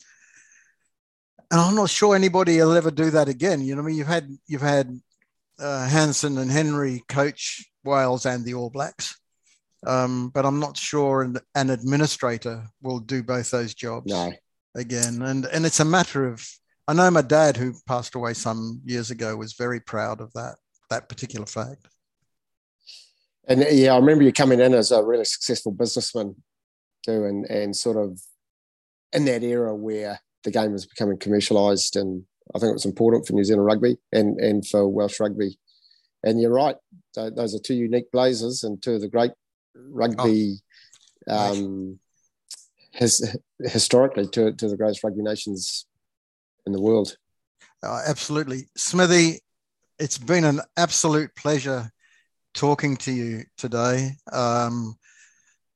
and 1.52 1.60
I'm 1.60 1.76
not 1.76 1.88
sure 1.88 2.16
anybody 2.16 2.56
will 2.56 2.72
ever 2.72 2.90
do 2.90 3.10
that 3.10 3.28
again. 3.28 3.60
You 3.60 3.76
know, 3.76 3.82
I 3.82 3.84
mean, 3.84 3.96
you've 3.96 4.08
had 4.08 4.28
you've 4.48 4.60
had 4.60 4.90
uh, 5.60 5.86
Hansen 5.86 6.36
and 6.38 6.50
Henry 6.50 7.04
coach 7.08 7.70
Wales 7.84 8.26
and 8.26 8.44
the 8.44 8.54
All 8.54 8.70
Blacks. 8.70 9.18
Um, 9.86 10.30
but 10.30 10.46
I'm 10.46 10.60
not 10.60 10.76
sure 10.76 11.22
an, 11.22 11.38
an, 11.54 11.68
administrator 11.68 12.64
will 12.82 13.00
do 13.00 13.22
both 13.22 13.50
those 13.50 13.74
jobs. 13.74 14.10
No, 14.10 14.32
again. 14.74 15.20
And 15.20 15.44
and 15.44 15.66
it's 15.66 15.80
a 15.80 15.84
matter 15.84 16.26
of 16.26 16.46
I 16.86 16.92
know 16.92 17.10
my 17.10 17.22
dad, 17.22 17.56
who 17.56 17.74
passed 17.86 18.14
away 18.14 18.34
some 18.34 18.80
years 18.84 19.10
ago, 19.10 19.36
was 19.36 19.54
very 19.54 19.80
proud 19.80 20.20
of 20.20 20.32
that 20.34 20.56
that 20.90 21.08
particular 21.08 21.46
fact. 21.46 21.86
And 23.46 23.64
yeah, 23.70 23.92
I 23.92 23.98
remember 23.98 24.24
you 24.24 24.32
coming 24.32 24.60
in 24.60 24.74
as 24.74 24.90
a 24.90 25.02
really 25.02 25.24
successful 25.24 25.72
businessman 25.72 26.36
too, 27.04 27.24
and 27.24 27.44
and 27.46 27.76
sort 27.76 27.96
of 27.96 28.20
in 29.12 29.24
that 29.26 29.42
era 29.42 29.74
where 29.74 30.20
the 30.44 30.50
game 30.50 30.72
was 30.72 30.86
becoming 30.86 31.18
commercialised, 31.18 31.98
and 31.98 32.24
I 32.54 32.58
think 32.58 32.70
it 32.70 32.74
was 32.74 32.84
important 32.84 33.26
for 33.26 33.32
New 33.32 33.44
Zealand 33.44 33.66
rugby 33.66 33.96
and 34.12 34.38
and 34.40 34.66
for 34.66 34.88
Welsh 34.88 35.20
rugby. 35.20 35.58
And 36.24 36.40
you're 36.40 36.50
right; 36.50 36.76
those 37.14 37.54
are 37.54 37.58
two 37.58 37.74
unique 37.74 38.10
blazers 38.10 38.64
and 38.64 38.82
two 38.82 38.94
of 38.94 39.02
the 39.02 39.08
great 39.08 39.32
rugby. 39.74 40.56
Oh. 41.28 41.52
Um, 41.52 42.00
his, 42.92 43.37
historically, 43.60 44.26
to 44.28 44.52
to 44.52 44.68
the 44.68 44.76
greatest 44.76 45.04
rugby 45.04 45.22
nations 45.22 45.87
in 46.66 46.72
the 46.72 46.80
world. 46.80 47.16
Uh, 47.82 48.02
absolutely, 48.06 48.68
Smithy. 48.76 49.40
It's 49.98 50.18
been 50.18 50.44
an 50.44 50.60
absolute 50.76 51.34
pleasure 51.37 51.92
talking 52.54 52.96
to 52.98 53.12
you 53.12 53.44
today. 53.56 54.12
Um, 54.32 54.96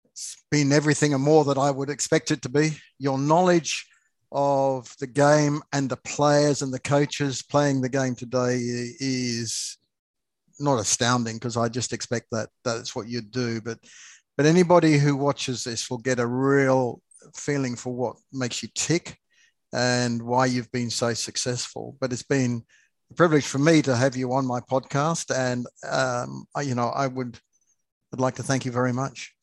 it's 0.04 0.42
been 0.50 0.72
everything 0.72 1.14
and 1.14 1.22
more 1.22 1.44
that 1.44 1.58
I 1.58 1.70
would 1.70 1.90
expect 1.90 2.30
it 2.30 2.42
to 2.42 2.48
be. 2.48 2.76
Your 2.98 3.18
knowledge 3.18 3.87
of 4.32 4.94
the 4.98 5.06
game 5.06 5.62
and 5.72 5.88
the 5.88 5.96
players 5.96 6.62
and 6.62 6.72
the 6.72 6.80
coaches 6.80 7.42
playing 7.42 7.80
the 7.80 7.88
game 7.88 8.14
today 8.14 8.58
is 8.58 9.77
not 10.60 10.78
astounding 10.78 11.36
because 11.36 11.56
I 11.56 11.68
just 11.68 11.92
expect 11.92 12.26
that 12.32 12.48
that's 12.64 12.94
what 12.94 13.08
you'd 13.08 13.30
do. 13.30 13.60
But 13.60 13.78
but 14.36 14.46
anybody 14.46 14.98
who 14.98 15.16
watches 15.16 15.64
this 15.64 15.90
will 15.90 15.98
get 15.98 16.20
a 16.20 16.26
real 16.26 17.00
feeling 17.34 17.76
for 17.76 17.92
what 17.92 18.16
makes 18.32 18.62
you 18.62 18.68
tick 18.74 19.18
and 19.72 20.22
why 20.22 20.46
you've 20.46 20.70
been 20.72 20.90
so 20.90 21.12
successful. 21.14 21.96
But 22.00 22.12
it's 22.12 22.22
been 22.22 22.62
a 23.10 23.14
privilege 23.14 23.46
for 23.46 23.58
me 23.58 23.82
to 23.82 23.96
have 23.96 24.16
you 24.16 24.32
on 24.32 24.46
my 24.46 24.60
podcast, 24.60 25.34
and 25.34 25.66
um, 25.88 26.44
I, 26.54 26.62
you 26.62 26.74
know 26.74 26.88
I 26.88 27.06
would 27.06 27.38
I'd 28.12 28.20
like 28.20 28.36
to 28.36 28.42
thank 28.42 28.64
you 28.64 28.72
very 28.72 28.92
much. 28.92 29.34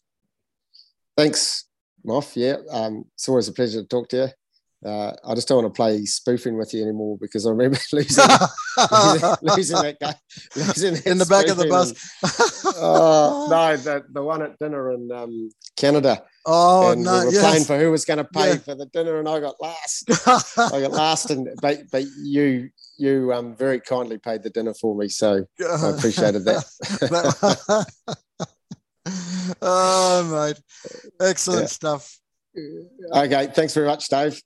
Thanks, 1.17 1.65
Moff. 2.05 2.35
Yeah, 2.35 2.57
um, 2.71 3.05
it's 3.13 3.29
always 3.29 3.47
a 3.47 3.53
pleasure 3.53 3.81
to 3.81 3.87
talk 3.87 4.09
to 4.09 4.17
you. 4.17 4.27
Uh, 4.85 5.13
I 5.27 5.33
just 5.33 5.47
don't 5.47 5.63
want 5.63 5.73
to 5.73 5.75
play 5.75 6.05
spoofing 6.05 6.57
with 6.57 6.71
you 6.73 6.83
anymore 6.83 7.17
because 7.19 7.47
I 7.47 7.49
remember 7.49 7.79
losing, 7.91 8.23
losing, 8.91 9.35
losing, 9.41 9.77
that 9.77 9.97
guy 9.99 10.13
losing 10.55 10.93
that 10.93 11.07
in 11.07 11.17
the 11.17 11.25
back 11.25 11.47
of 11.47 11.57
the 11.57 11.67
bus. 11.67 11.89
And, 12.63 12.75
uh, 12.75 13.47
no, 13.47 13.77
the, 13.77 14.03
the 14.11 14.21
one 14.21 14.43
at 14.43 14.59
dinner 14.59 14.91
in 14.91 15.11
um, 15.11 15.49
Canada. 15.75 16.23
Oh 16.45 16.91
and 16.91 17.03
no! 17.03 17.19
We 17.21 17.25
were 17.25 17.31
yes. 17.31 17.41
playing 17.41 17.63
for 17.63 17.79
who 17.79 17.89
was 17.89 18.05
going 18.05 18.17
to 18.17 18.25
pay 18.25 18.49
yeah. 18.49 18.57
for 18.57 18.75
the 18.75 18.85
dinner, 18.85 19.17
and 19.17 19.27
I 19.27 19.39
got 19.39 19.55
last. 19.59 20.05
I 20.59 20.81
got 20.81 20.91
last, 20.91 21.31
and 21.31 21.49
but 21.59 21.79
but 21.91 22.03
you 22.21 22.69
you 22.99 23.33
um, 23.33 23.55
very 23.55 23.79
kindly 23.79 24.19
paid 24.19 24.43
the 24.43 24.51
dinner 24.51 24.75
for 24.75 24.95
me, 24.95 25.07
so 25.07 25.47
I 25.59 25.89
appreciated 25.89 26.45
that. 26.45 26.63
oh, 29.63 30.53
mate, 30.53 30.61
excellent 31.19 31.61
yeah. 31.61 31.67
stuff. 31.67 32.19
Okay, 33.11 33.47
thanks 33.47 33.73
very 33.73 33.87
much, 33.87 34.07
Dave. 34.07 34.39